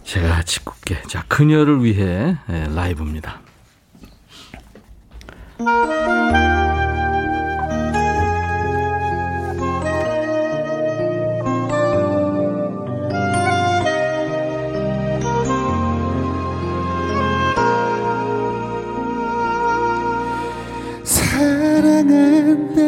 [0.04, 3.42] 제가 짓궂게 자 그녀를 위해 네, 라이브입니다.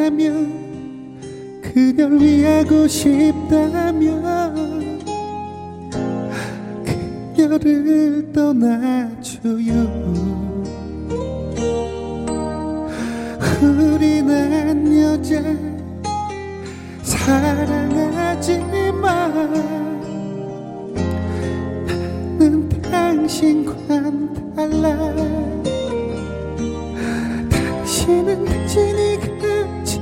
[0.05, 4.23] 사랑한다면 그녀를 위하고 싶다면
[7.35, 10.05] 그녀를 떠나줘요.
[13.61, 15.41] 우리는 여자
[17.01, 18.53] 사랑하지만
[22.37, 24.95] 나는 당신과는 달라.
[27.49, 29.54] 당신은 진이 가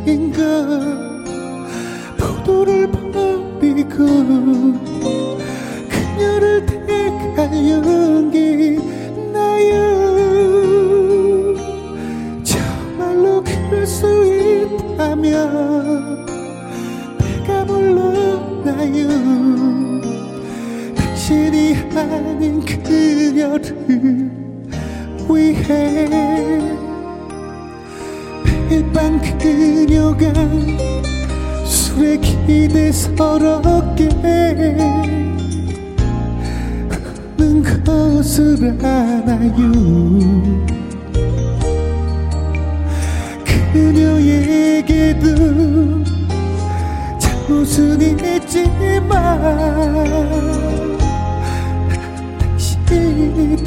[0.05, 0.43] 인가
[2.17, 4.05] 포도를 버리고
[5.89, 8.77] 그녀를 택할 용기
[9.31, 9.73] 나요
[12.43, 16.25] 정말로 그럴 수 있다면
[17.19, 19.07] 내가 물러나요.
[20.95, 24.31] 당신이 아닌 그녀를
[25.29, 26.82] 위해
[30.13, 30.33] 넘어가
[31.65, 34.09] 술에 기대 서럽게
[37.37, 39.71] 는 것을 알아요.
[43.73, 45.25] 그녀에게도
[47.19, 49.17] 잘못은 있지만
[52.39, 53.62] 당신이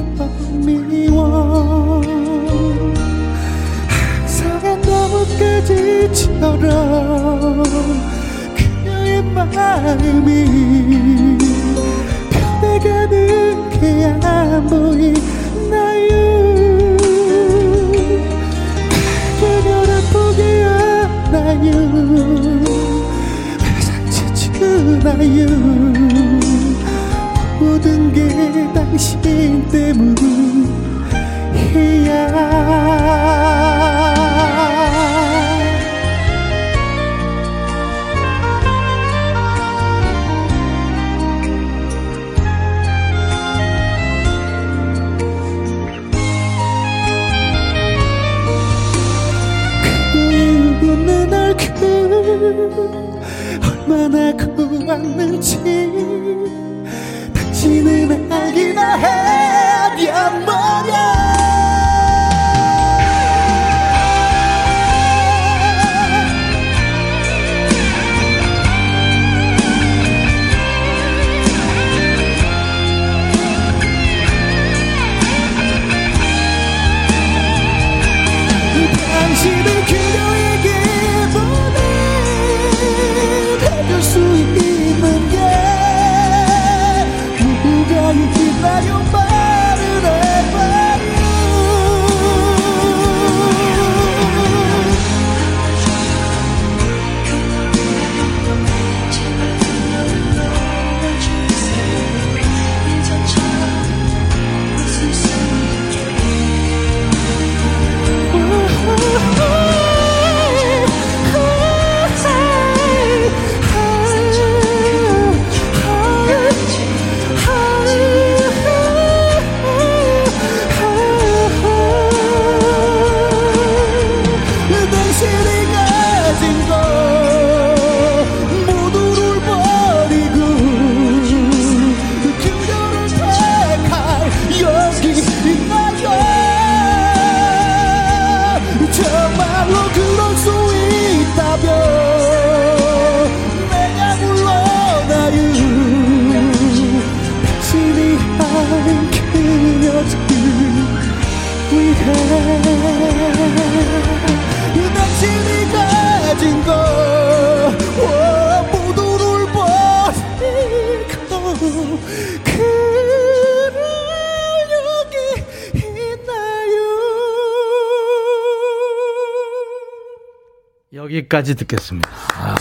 [171.26, 172.08] 여기까지 듣겠습니다.
[172.34, 172.54] 아.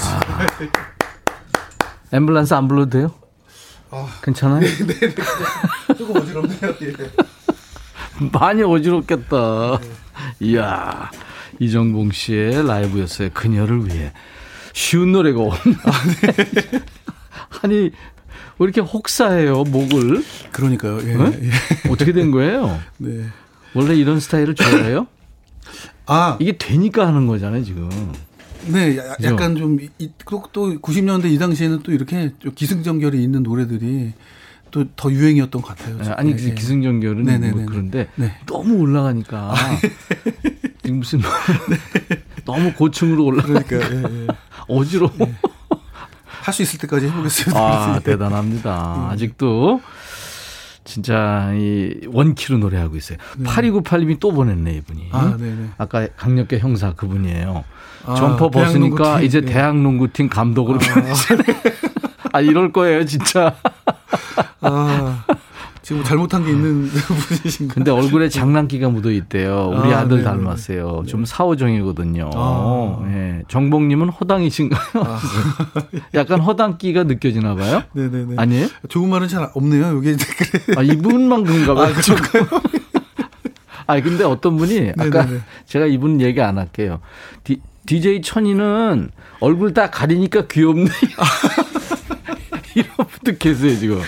[2.12, 3.12] 앰뷸런스 안 불러도 돼요?
[4.24, 4.62] 괜찮아요?
[5.98, 6.60] 조금 어지럽네요.
[6.82, 6.94] 예.
[8.32, 9.80] 많이 어지럽겠다.
[10.42, 11.12] 이야,
[11.60, 13.30] 이정봉 씨의 라이브였어요.
[13.34, 14.12] 그녀를 위해.
[14.74, 15.78] 쉬운 노래가 없네.
[17.64, 17.92] 아니, 왜
[18.60, 20.24] 이렇게 혹사해요, 목을?
[20.52, 21.00] 그러니까요.
[21.02, 21.16] 예.
[21.16, 21.40] 네?
[21.44, 21.90] 예.
[21.90, 22.80] 어떻게 된 거예요?
[22.98, 23.26] 네.
[23.74, 25.08] 원래 이런 스타일을 좋아해요?
[26.06, 27.90] 아, 이게 되니까 하는 거잖아요, 지금.
[28.72, 29.16] 네, 야-?
[29.24, 34.14] 약간 좀, 이, 또, 또 90년대 이 당시에는 또 이렇게 좀 기승전결이 있는 노래들이
[34.72, 35.98] 또 더 유행이었던 것 같아요.
[35.98, 36.54] 네, 아니, 예, 예.
[36.54, 37.52] 기승전결은.
[37.52, 38.38] 뭐 그런데 네.
[38.46, 39.54] 너무 올라가니까.
[40.84, 41.22] 지금 무슨
[42.46, 44.28] 너무 고층으로 올라가 그러니까, 예, 예.
[44.68, 45.30] 어지러 워.
[46.28, 47.60] 할 수 있을 때까지 해보겠습니다.
[47.60, 48.04] 아, 예.
[48.04, 49.08] 대단합니다.
[49.12, 49.82] 아직도
[50.84, 53.18] 진짜 이 원키로 노래하고 있어요.
[53.40, 55.10] 8298님이 또 보냈네, 이분이.
[55.12, 55.70] 아, 네네.
[55.78, 57.64] 아까 강력계 형사 그분이에요.
[58.06, 59.22] 아, 점퍼 벗으니까.
[59.22, 59.54] 이제 네.
[59.54, 61.56] 대학 농구팀 감독으로 변했잖아요.
[62.32, 63.56] 아, 이럴 거예요, 진짜.
[64.62, 65.24] 아,
[65.82, 67.74] 지금 잘못한 게 있는 분이신가?
[67.76, 69.72] 근데 얼굴에 장난기가 묻어 있대요.
[69.76, 70.24] 우리 아, 아, 들 네네네.
[70.24, 71.04] 닮았어요.
[71.08, 72.32] 좀 사오정이거든요.
[72.34, 73.06] 아.
[73.10, 73.44] 예.
[73.48, 74.82] 정봉님은 허당이신가요?
[76.16, 77.84] 약간 허당기가 느껴지나 봐요?
[77.94, 78.34] 네네네.
[78.38, 78.68] 아니에요?
[78.90, 79.96] 좋은 말은 잘 없네요.
[79.96, 80.80] 여기 댓글에.
[80.80, 81.86] 아, 이분만 그런가 봐요.
[81.86, 82.62] 아, 그런가요?
[83.88, 85.42] 아, 근데 어떤 분이 아까 네네네.
[85.68, 87.00] 제가 이분 얘기 안 할게요.
[87.44, 90.90] 디, DJ 천이는 얼굴 다 가리니까 귀엽네.
[92.76, 94.02] 이런 분도 계세요, 지금.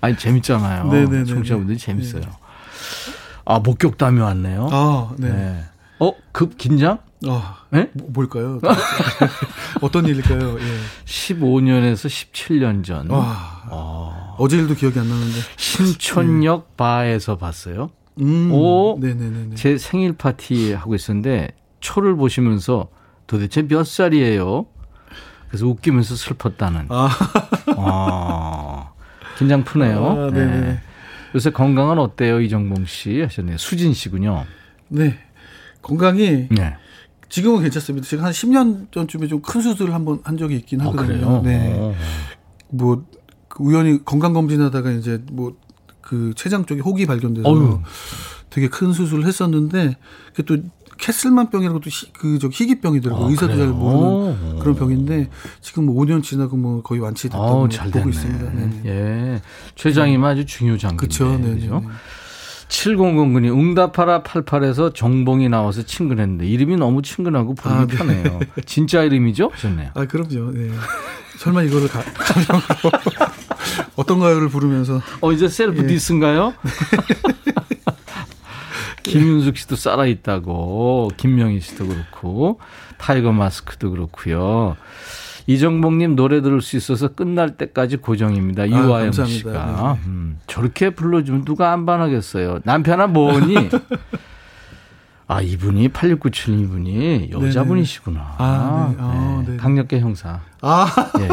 [0.00, 0.84] 아니, 재밌잖아요.
[0.84, 1.00] 네.
[1.04, 1.24] 네네네.
[1.24, 2.22] 청취자분들이 재밌어요.
[3.44, 4.68] 아, 목격담이 왔네요.
[4.70, 5.30] 아, 네.
[5.30, 5.64] 네.
[6.00, 6.98] 어, 급 긴장?
[7.26, 7.90] 어, 네?
[7.94, 8.60] 뭐, 뭘까요?
[9.80, 10.58] 어떤 일일까요?
[10.60, 10.78] 예.
[11.04, 13.10] 15년에서 17년 전.
[13.10, 14.36] 와, 어.
[14.38, 15.38] 어제 일도 기억이 안 나는데.
[15.56, 16.74] 신촌역 네.
[16.76, 17.90] 바에서 봤어요.
[18.20, 19.54] 음, 오, 네네네.
[19.54, 21.48] 제 생일 파티 하고 있었는데
[21.80, 22.88] 초를 보시면서
[23.26, 24.66] 도대체 몇 살이에요?
[25.48, 26.86] 그래서 웃기면서 슬펐다는.
[26.90, 27.08] 아,
[27.76, 28.92] 아
[29.38, 30.06] 긴장 푸네요.
[30.06, 30.80] 아, 네.
[31.34, 33.20] 요새 건강은 어때요, 이정봉 씨?
[33.20, 33.58] 하셨네요.
[33.58, 34.44] 수진 씨군요.
[34.88, 35.18] 네.
[35.82, 36.76] 건강이 네.
[37.28, 38.06] 지금은 괜찮습니다.
[38.06, 41.36] 제가 한 10년 전쯤에 좀 큰 수술을 한번 한 적이 있긴 아, 하거든요.
[41.36, 41.74] 아, 네.
[41.78, 41.82] 오.
[41.84, 41.94] 어.
[42.70, 43.04] 뭐그
[43.60, 45.56] 우연히 건강 검진하다가 이제 뭐
[46.08, 47.80] 그 췌장 쪽에 혹이 발견돼서 어휴.
[48.50, 49.96] 되게 큰 수술을 했었는데
[50.34, 50.56] 그게 또
[50.96, 53.66] 캐슬만병이라고 또그저 희귀병이더라고 요 아, 의사도 그래요?
[53.66, 55.28] 잘 모르는 그런 병인데
[55.60, 58.50] 지금 뭐 5년 지나고 뭐 거의 완치됐다고 오, 잘 보고 있습니다.
[58.52, 58.82] 네네.
[58.86, 59.42] 예,
[59.76, 61.38] 췌장이면 아주 중요 장기인데 그렇죠.
[61.38, 61.82] 네, 그죠?
[62.68, 67.96] 7009님 응답하라 88에서 정봉이 나와서 친근했는데 이름이 너무 친근하고 부르기 아, 네.
[67.96, 68.40] 편해요.
[68.66, 69.52] 진짜 이름이죠?
[69.56, 69.90] 좋네요.
[69.94, 70.52] 아 그럼요.
[70.52, 70.70] 네.
[71.38, 72.02] 설마 이거를 가,
[73.96, 75.86] 어떤 가요를 부르면서 어 이제 셀프 예.
[75.86, 76.54] 디스인가요?
[79.02, 82.60] 김윤숙 씨도 살아 있다고 김명희 씨도 그렇고
[82.98, 84.76] 타이거 마스크도 그렇고요.
[85.46, 88.64] 이정봉님 노래 들을 수 있어서 끝날 때까지 고정입니다.
[88.64, 90.00] 아, 이화영 아, 씨가 네.
[90.06, 92.60] 음, 저렇게 불러주면 누가 안 반하겠어요.
[92.64, 93.54] 남편아 뭐니?
[95.26, 98.34] 아 이분이 8697 이분이 여자분이시구나.
[98.38, 98.96] 아, 네.
[99.00, 99.56] 아, 네.
[99.56, 100.40] 강력계 형사.
[100.60, 100.86] 아.
[101.18, 101.28] 예, 예.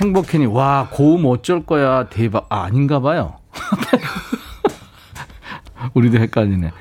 [0.00, 3.36] 행복해니 와 고음 어쩔 거야 대박 아, 아닌가 봐요.
[5.94, 6.72] 우리도 헷갈리네.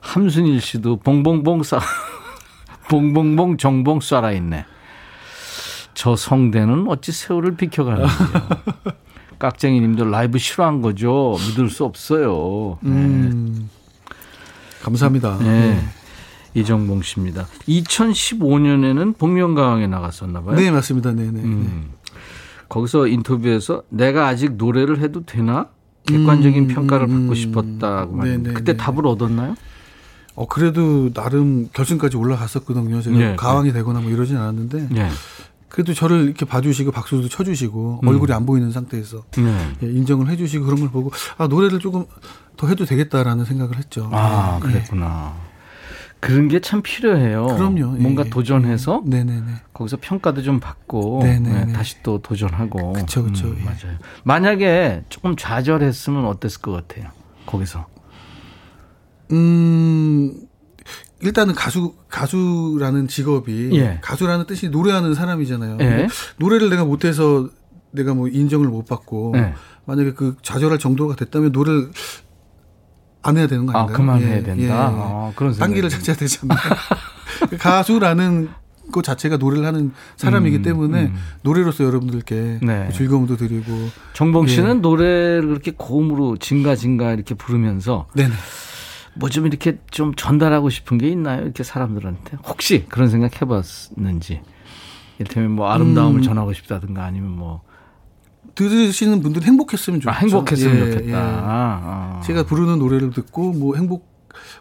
[0.00, 1.80] 함순일 씨도 봉봉봉 쏴
[2.90, 4.66] 봉봉봉 정봉 쏴라 있네.
[5.94, 8.28] 저 성대는 어찌 세월을 비켜가는지요.
[9.38, 11.36] 깍쟁이 님도 라이브 싫어한 거죠.
[11.48, 12.78] 믿을 수 없어요.
[12.82, 12.90] 네.
[12.90, 13.70] 음,
[14.82, 15.38] 감사합니다.
[15.38, 15.44] 네.
[15.44, 15.88] 네.
[16.54, 17.46] 이정봉 씨입니다.
[17.68, 20.56] 2015년에는 복면가왕에 나갔었나 봐요.
[20.56, 21.12] 네, 맞습니다.
[21.12, 21.40] 네, 네.
[21.40, 21.92] 음.
[22.68, 25.68] 거기서 인터뷰에서 내가 아직 노래를 해도 되나?
[26.06, 29.54] 객관적인 음, 평가를 받고 음, 싶었다고 말했는데 그때 답을 얻었나요?
[30.34, 33.02] 어 그래도 나름 결승까지 올라갔었거든요.
[33.02, 33.74] 제가 네, 가왕이 네.
[33.74, 35.10] 되거나 뭐 이러진 않았는데 네.
[35.68, 38.08] 그래도 저를 이렇게 봐주시고 박수도 쳐주시고 음.
[38.08, 39.72] 얼굴이 안 보이는 상태에서 네.
[39.82, 42.06] 예, 인정을 해주시고 그런 걸 보고 아 노래를 조금
[42.56, 44.08] 더 해도 되겠다라는 생각을 했죠.
[44.12, 44.68] 아 네.
[44.72, 45.34] 그랬구나.
[46.20, 47.46] 그런 게 참 필요해요.
[47.46, 47.96] 그럼요.
[47.96, 48.30] 예, 뭔가 예.
[48.30, 49.44] 도전해서 네네네.
[49.72, 52.92] 거기서 평가도 좀 받고 네, 다시 또 도전하고.
[52.94, 53.46] 그렇죠, 그렇죠.
[53.48, 53.96] 음, 맞아요.
[54.24, 57.10] 만약에 조금 좌절했으면 어땠을 것 같아요.
[57.46, 57.86] 거기서.
[59.30, 60.34] 음
[61.20, 63.98] 일단은 가수 가수라는 직업이 예.
[64.02, 65.78] 가수라는 뜻이 노래하는 사람이잖아요.
[65.80, 66.08] 예.
[66.38, 67.48] 노래를 내가 못해서
[67.90, 69.54] 내가 뭐 인정을 못 받고 예.
[69.84, 71.90] 만약에 그 좌절할 정도가 됐다면 노래를
[73.22, 73.94] 안 해야 되는 거 아닌가요?
[73.94, 74.42] 아, 그만해야 예.
[74.42, 74.62] 된다.
[74.62, 74.70] 예.
[74.70, 76.58] 아, 그런 단기를 찾아야 되잖아요.
[77.58, 78.48] 가수라는
[78.90, 81.14] 것 자체가 노래를 하는 사람이기 음, 때문에 음.
[81.42, 82.88] 노래로서 여러분들께 네.
[82.92, 83.72] 즐거움도 드리고
[84.14, 84.80] 정봉 씨는 예.
[84.80, 88.32] 노래를 그렇게 고음으로 징가징가 이렇게 부르면서 네네.
[89.16, 91.42] 뭐좀 이렇게 좀 전달하고 싶은 게 있나요?
[91.42, 94.40] 이렇게 사람들한테 혹시 그런 생각 해봤는지
[95.18, 96.22] 이를테면 뭐 아름다움을 음.
[96.22, 97.62] 전하고 싶다든가 아니면 뭐
[98.58, 100.10] 들으시는 분들 행복했으면 좋겠죠.
[100.10, 101.06] 아, 행복했으면 예, 좋겠다.
[101.10, 101.12] 예.
[101.14, 102.20] 아.
[102.24, 104.18] 제가 부르는 노래를 듣고 뭐 행복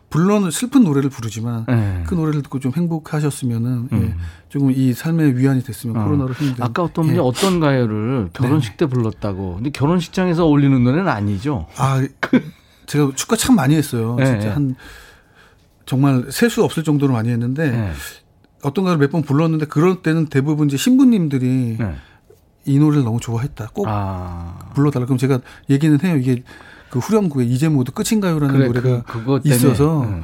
[0.09, 2.03] 물론 슬픈 노래를 부르지만 네.
[2.07, 4.03] 그 노래를 듣고 좀 행복하셨으면은 예, 음.
[4.03, 4.15] 예,
[4.49, 6.03] 조금 이 삶의 위안이 됐으면 어.
[6.03, 6.63] 코로나로 힘든.
[6.63, 7.21] 아까 어떤 분이 예.
[7.21, 8.77] 어떤 가요를 결혼식 네.
[8.77, 9.55] 때 불렀다고.
[9.55, 11.67] 근데 결혼식장에서 어울리는 노래는 아니죠.
[11.77, 12.01] 아
[12.85, 14.15] 제가 축가 참 많이 했어요.
[14.17, 14.25] 네.
[14.25, 14.75] 진짜 한
[15.85, 17.91] 정말 셀 수 없을 정도로 많이 했는데 네.
[18.63, 21.95] 어떤 가를 몇 번 불렀는데 그럴 때는 대부분 이제 신부님들이 네.
[22.67, 23.69] 이 노래를 너무 좋아했다.
[23.73, 24.71] 꼭 아.
[24.73, 25.05] 불러달라.
[25.05, 25.39] 그럼 제가
[25.69, 26.17] 얘기는 해요.
[26.17, 26.43] 이게
[26.89, 30.21] 그 후렴구에 이제 모두 끝인가요라는 그래, 노래가 그, 있어서 네.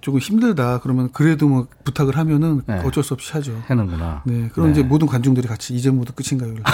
[0.00, 0.80] 조금 힘들다.
[0.80, 2.80] 그러면 그래도 뭐 부탁을 하면은 네.
[2.84, 3.60] 어쩔 수 없이 하죠.
[3.66, 4.22] 하는구나.
[4.24, 4.48] 네.
[4.52, 4.72] 그럼 네.
[4.72, 6.62] 이제 모든 관중들이 같이 이제 모두 끝인가요를.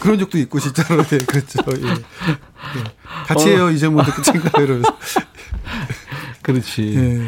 [0.00, 1.60] 그런 적도 있고 진짜로 네, 그렇죠.
[1.78, 1.88] 예.
[1.88, 1.96] 예.
[3.26, 4.62] 같이 해요 이제 모두 끝인가요?
[4.62, 4.94] 이러면서.
[6.42, 6.94] 그렇지.
[6.94, 7.26] 예.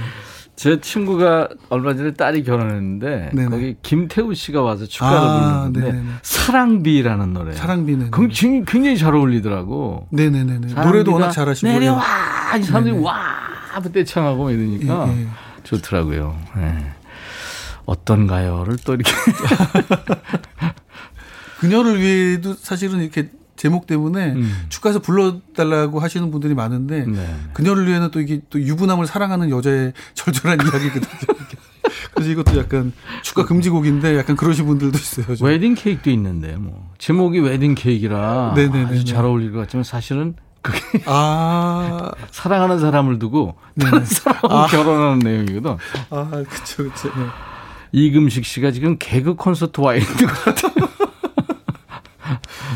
[0.56, 3.48] 제 친구가 얼마 전에 딸이 결혼했는데 네네.
[3.50, 6.02] 거기 김태우 씨가 와서 축가를 아, 부르는데.
[6.22, 7.52] 사랑비라는 노래.
[7.52, 10.08] 사랑비는 굉장히, 굉장히 잘 어울리더라고.
[10.10, 10.74] 네네네.
[10.82, 12.02] 노래도 워낙 잘하시고 내려와
[12.58, 13.06] 이 사람들이 네네.
[13.06, 13.46] 와
[13.92, 15.26] 떼창하고 이러니까 예, 예.
[15.62, 16.36] 좋더라고요.
[16.56, 16.92] 네.
[17.84, 19.12] 어떤 가요를 또 이렇게
[21.60, 24.66] 그녀를 위해도 사실은 이렇게 제목 때문에 음.
[24.68, 27.36] 축가에서 불러달라고 하시는 분들이 많은데 네.
[27.52, 31.36] 그녀를 위해는 또 이게 또 유부남을 사랑하는 여자의 절절한 이야기거든요.
[32.14, 32.92] 그래서 이것도 약간
[33.22, 35.36] 축가 금지곡인데 약간 그러신 분들도 있어요.
[35.36, 35.46] 좀.
[35.46, 38.84] 웨딩 케이크도 있는데 뭐 제목이 웨딩 케이크라 네네네.
[38.86, 44.66] 아주 잘 어울릴 것 같지만 사실은 그게 아 사랑하는 사람을 두고 다른 사람하고 아.
[44.66, 45.76] 결혼하는 내용이거든.
[46.10, 47.08] 아 그렇죠 그렇죠.
[47.08, 47.26] 네.
[47.92, 50.88] 이금식 씨가 지금 개그 콘서트 와 있는 것 같아요.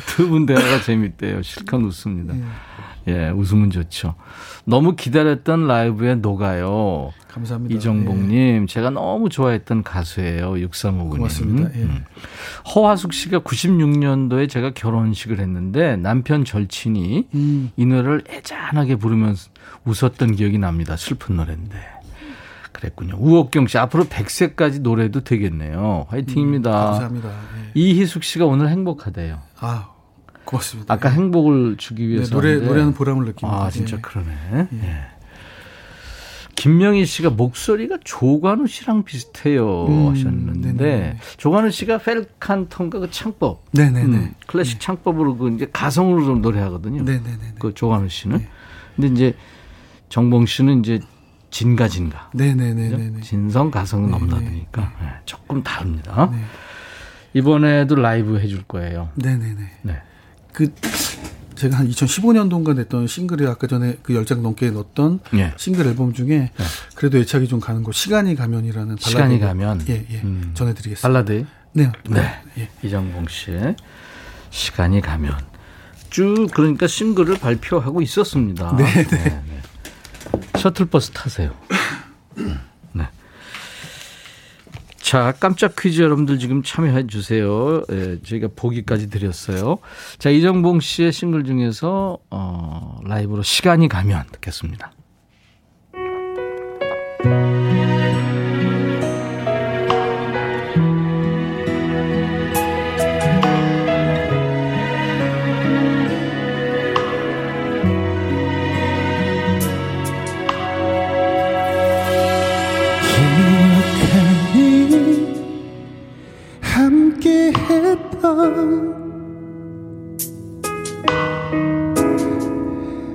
[0.07, 1.43] 두 분 대화가 재밌대요.
[1.43, 2.35] 실컷 웃습니다.
[2.37, 2.43] 예.
[3.09, 4.15] 예, 웃으면 좋죠.
[4.67, 7.13] 너무 기다렸던 라이브에 녹아요.
[7.29, 7.75] 감사합니다.
[7.75, 8.67] 이정복님, 예.
[8.67, 10.53] 제가 너무 좋아했던 가수예요.
[10.53, 11.11] 6359님.
[11.11, 11.71] 고맙습니다.
[11.77, 11.83] 예.
[11.83, 12.05] 음.
[12.75, 17.71] 허화숙 씨가 96년도에 제가 결혼식을 했는데 남편 절친이 음.
[17.77, 19.49] 이 노래를 애잔하게 부르면서
[19.87, 20.97] 웃었던 기억이 납니다.
[20.97, 21.77] 슬픈 노래인데.
[22.73, 23.17] 그랬군요.
[23.19, 26.07] 우옥경 씨, 앞으로 100세까지 노래도 되겠네요.
[26.09, 26.71] 화이팅입니다.
[26.71, 27.29] 음, 감사합니다.
[27.29, 27.71] 예.
[27.75, 29.39] 이희숙 씨가 오늘 행복하대요.
[29.61, 29.91] 아,
[30.45, 30.93] 고맙습니다.
[30.93, 32.31] 아까 행복을 주기 위해서.
[32.31, 32.67] 네, 노래, 하는데.
[32.67, 33.65] 노래하는 보람을 느낍니다.
[33.65, 34.01] 아, 진짜 예.
[34.01, 34.31] 그러네.
[34.73, 34.79] 예.
[34.83, 35.21] 예.
[36.57, 41.17] 김명희 씨가 목소리가 조관우 씨랑 비슷해요 음, 하셨는데 네네.
[41.39, 44.05] 조관우 씨가 펠칸턴가 그 창법, 네네네.
[44.05, 44.85] 음, 클래식 네.
[44.85, 47.03] 창법으로 그 이제 가성으로 좀 노래하거든요.
[47.03, 47.55] 네네네.
[47.59, 48.39] 그 조관우 씨는.
[48.39, 48.49] 네.
[48.95, 49.37] 근데 이제
[50.11, 51.01] 정봉 씨는 이제
[51.51, 52.31] 진가 진가.
[52.35, 53.21] 네네네.
[53.23, 55.09] 진성 가성은 넘나드니까 네.
[55.25, 56.29] 조금 다릅니다.
[56.31, 56.39] 네.
[57.35, 59.11] 이번에도 라이브 해줄 거예요.
[59.17, 59.71] 네네네.
[59.83, 60.03] 네.
[60.53, 60.73] 그
[61.55, 65.53] 제가 한 2015년도인가 냈던 싱글에 아까 전에 그 10장 넘게 냈던 예.
[65.59, 66.51] 싱글 앨범 중에 예.
[66.95, 70.21] 그래도 애착이 좀 가는 거 시간이 가면이라는 발라드 시간이 가면 예, 예.
[70.23, 70.53] 음.
[70.55, 71.07] 전해드리겠습니다.
[71.07, 72.41] 발라드 네, 네.
[72.59, 72.69] 예.
[72.83, 73.77] 이정봉 씨의
[74.49, 75.37] 시간이 가면
[76.09, 78.75] 쭉 그러니까 싱글을 발표하고 있었습니다.
[78.77, 79.05] 네, 네.
[79.05, 80.59] 네, 네.
[80.59, 81.53] 셔틀버스 타세요.
[85.11, 87.83] 자, 깜짝 퀴즈 여러분들 지금 참여해 주세요.
[87.91, 89.79] 예, 저희가 보기까지 드렸어요.
[90.19, 94.93] 자, 이정봉 씨의 싱글 중에서 어, 라이브로 시간이 가면 듣겠습니다.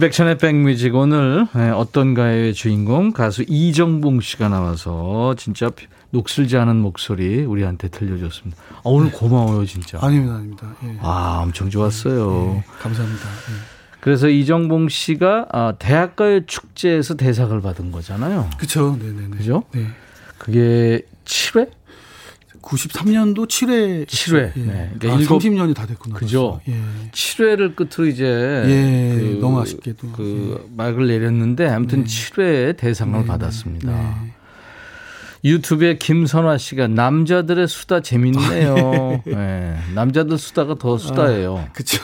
[0.00, 5.70] 인백천의 백뮤직 오늘 네, 어떤 가요의 주인공 가수 이정봉 씨가 나와서 진짜
[6.08, 8.62] 녹슬지 않은 목소리 우리한테 들려줬습니다.
[8.76, 9.98] 아, 오늘 고마워요 진짜.
[10.00, 10.74] 아닙니다, 아닙니다.
[10.84, 10.96] 예.
[11.02, 12.54] 아 엄청 좋았어요.
[12.56, 13.24] 예, 감사합니다.
[13.28, 13.54] 예.
[14.00, 18.48] 그래서 이정봉 씨가 아, 대학가요 축제에서 대상을 받은 거잖아요.
[18.56, 19.36] 그렇죠, 네네네.
[19.36, 19.64] 그죠?
[19.72, 19.86] 네.
[20.38, 21.68] 그게 7회?
[22.62, 24.06] 93년도 7회.
[24.06, 24.52] 7회.
[24.56, 24.60] 예.
[24.60, 24.92] 네.
[24.98, 26.16] 그러니까 아, 30년이 다 됐구나.
[26.16, 26.60] 그죠.
[26.68, 26.74] 예.
[27.12, 28.24] 7회를 끝으로 이제.
[28.24, 29.16] 예.
[29.18, 30.12] 그, 너무 아쉽게도.
[30.12, 30.70] 그 예.
[30.76, 32.10] 막을 내렸는데 아무튼 네.
[32.10, 33.26] 7회 대상을 네.
[33.26, 33.90] 받았습니다.
[33.90, 34.34] 네.
[35.42, 39.22] 유튜브에 김선화 씨가 남자들의 수다 재밌네요.
[39.24, 39.76] 네.
[39.94, 41.56] 남자들 수다가 더 수다예요.
[41.56, 41.98] 아, 그죠.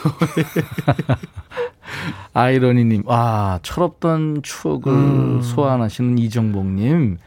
[2.33, 5.41] 아이러니님, 와, 철없던 추억을 음.
[5.41, 7.17] 소환하시는 이정복님.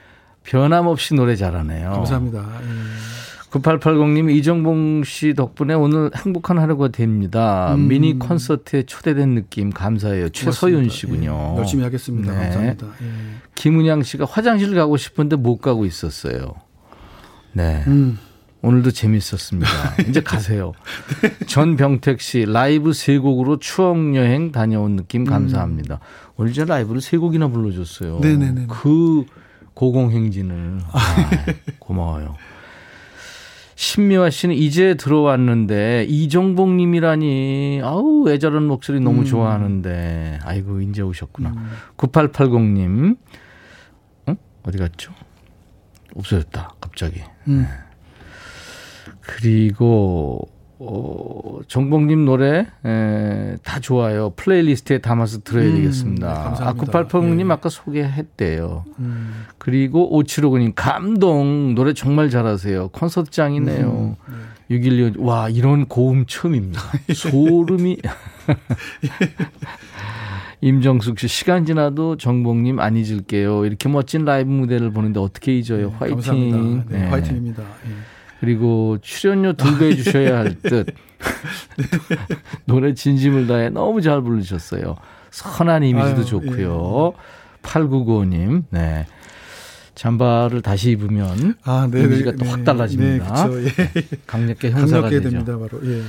[0.45, 1.91] 변함없이 노래 잘하네요.
[1.93, 2.39] 감사합니다.
[2.63, 3.51] 예.
[3.51, 7.75] 9880님 이정봉 씨 덕분에 오늘 행복한 하루가 됩니다.
[7.75, 7.89] 음.
[7.89, 10.29] 미니 콘서트에 초대된 느낌 감사해요.
[10.29, 11.55] 최서윤 씨군요.
[11.55, 11.59] 예.
[11.59, 12.33] 열심히 하겠습니다.
[12.33, 12.39] 네.
[12.39, 12.87] 감사합니다.
[13.03, 13.11] 예.
[13.57, 16.55] 김은양 씨가 화장실 가고 싶은데 못 가고 있었어요.
[17.53, 17.83] 네.
[17.89, 18.19] 음.
[18.63, 19.71] 오늘도 재밌었습니다.
[20.09, 20.73] 이제 가세요.
[21.47, 25.95] 전병택 씨 라이브 세 곡으로 추억 여행 다녀온 느낌 감사합니다.
[25.95, 26.33] 음.
[26.37, 28.21] 오늘 제 라이브를 세 곡이나 불러줬어요.
[28.21, 28.67] 네네네.
[28.69, 29.25] 그
[29.81, 31.01] 고공행진을 아,
[31.79, 32.37] 고마워요.
[33.77, 39.25] 신미화 씨는 이제 들어왔는데 이정복 님이라니 아우 애절한 목소리 너무 음.
[39.25, 41.49] 좋아하는데 아이고 이제 오셨구나.
[41.49, 41.71] 음.
[41.97, 43.17] 9880님
[44.27, 44.37] 어?
[44.65, 45.15] 어디 갔죠?
[46.15, 47.23] 없어졌다 갑자기.
[47.49, 47.63] 음.
[47.63, 47.69] 네.
[49.23, 50.47] 그리고
[50.83, 54.31] 어, 정봉님 노래 에, 다 좋아요.
[54.31, 56.57] 플레이리스트에 담아서 들어야 음, 되겠습니다.
[56.59, 57.53] 네, 아쿠팔펑님 예.
[57.53, 58.87] 아까 소개했대요.
[58.99, 59.45] 음.
[59.59, 62.89] 그리고 오치로그님 감동 노래 정말 잘하세요.
[62.89, 63.91] 콘서트장이네요.
[63.91, 64.77] 음, 네.
[64.77, 66.81] 612, 와 이런 고음 처음입니다.
[67.15, 67.99] 소름이.
[70.63, 73.65] 임정숙 씨 시간 지나도 정봉님 안 잊을게요.
[73.65, 75.91] 이렇게 멋진 라이브 무대를 보는데 어떻게 잊어요?
[75.91, 76.85] 네, 화이팅.
[76.89, 77.07] 네, 네.
[77.09, 77.63] 화이팅입니다.
[77.63, 78.10] 예.
[78.41, 80.87] 그리고 출연료 두배 주셔야 할 듯.
[82.65, 84.97] 노래 진심을 다해 너무 잘 부르셨어요.
[85.31, 87.13] 선한 이미지도 아유, 좋고요.
[87.15, 87.61] 예.
[87.63, 89.07] 8995님, 네.
[89.95, 92.65] 잠바를 다시 입으면 아, 네, 이미지가 네, 또확 네.
[92.65, 93.47] 달라집니다.
[93.49, 94.03] 네, 그쵸, 예.
[94.27, 95.29] 강력계 형사가 되죠.
[95.29, 95.79] 됩니다, 바로.
[95.85, 96.03] 예.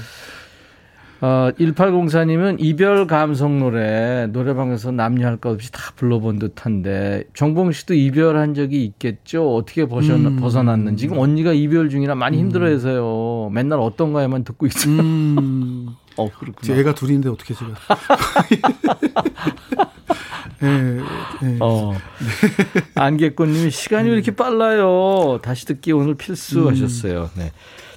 [1.23, 7.93] 어, 1804님은 이별 감성 노래 노래방에서 남녀 할 것 없이 다 불러본 듯한데 정봉 씨도
[7.93, 9.55] 이별한 적이 있겠죠?
[9.55, 10.37] 어떻게 벗어, 음.
[10.37, 12.45] 벗어났는지 지금 언니가 이별 중이라 많이 음.
[12.45, 13.51] 힘들어해서요.
[13.53, 14.99] 맨날 어떤 가에만 듣고 있어요.
[14.99, 15.89] 음.
[16.17, 16.77] 어 그렇구나.
[16.79, 17.71] 애가 둘인데 어떻게 제가?
[20.63, 20.67] 예,
[21.47, 21.57] 예.
[21.59, 21.93] 어.
[22.95, 25.39] 안개꽃님이 시간이 왜 이렇게 빨라요?
[25.41, 27.29] 다시 듣기 오늘 필수 하셨어요.
[27.35, 27.39] 음.
[27.41, 27.51] 네.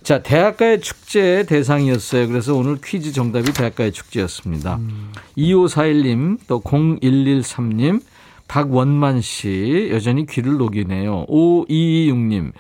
[0.04, 2.28] 자, 대학가의 축제 대상이었어요.
[2.28, 4.76] 그래서 오늘 퀴즈 정답이 대학가의 축제였습니다.
[4.76, 5.10] 음.
[5.38, 8.02] 2541님, 또 0113님,
[8.46, 11.24] 박원만 씨, 여전히 귀를 녹이네요.
[11.26, 12.52] 5226님,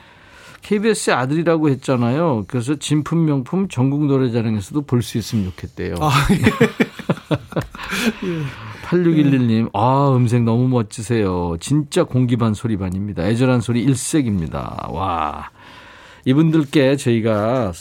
[0.62, 2.46] KBS의 아들이라고 했잖아요.
[2.48, 5.96] 그래서 진품 명품 전국 노래자랑에서도 볼 수 있으면 좋겠대요.
[6.00, 6.38] 아, 예.
[8.88, 11.56] 8611님, 아, 음색 너무 멋지세요.
[11.60, 13.26] 진짜 공기반 소리반입니다.
[13.26, 14.88] 애절한 소리 일색입니다.
[14.90, 15.50] 와.
[16.24, 17.72] 이분들께 저희가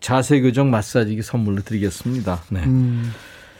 [0.00, 2.40] 자세 교정 마사지기 선물로 드리겠습니다.
[2.50, 2.60] 네.
[2.64, 3.12] 음.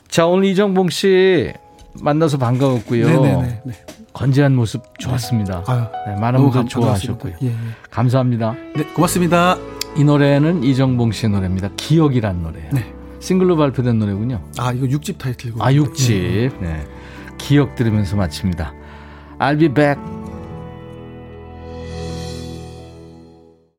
[0.09, 1.53] 자, 오늘 이정봉 씨
[2.01, 3.07] 만나서 반가웠고요.
[3.09, 3.63] 네네네.
[3.65, 3.73] 네.
[4.13, 5.65] 건재한 모습 좋았습니다.
[6.07, 7.35] 네, 많은 분들 좋아하셨고요.
[7.43, 7.53] 예, 예.
[7.91, 8.55] 감사합니다.
[8.77, 9.57] 네, 고맙습니다.
[9.97, 11.71] 이 노래는 이정봉 씨의 노래입니다.
[11.77, 12.71] 기억이란 노래예요.
[12.73, 12.93] 네.
[13.21, 14.43] 싱글로 발표된 노래군요.
[14.59, 15.63] 아, 이거 6집 타이틀이고.
[15.63, 16.61] 아, 6집.
[16.61, 16.87] 네.
[17.39, 18.75] 기억 들으면서 마칩니다.
[19.39, 20.01] I'll be back.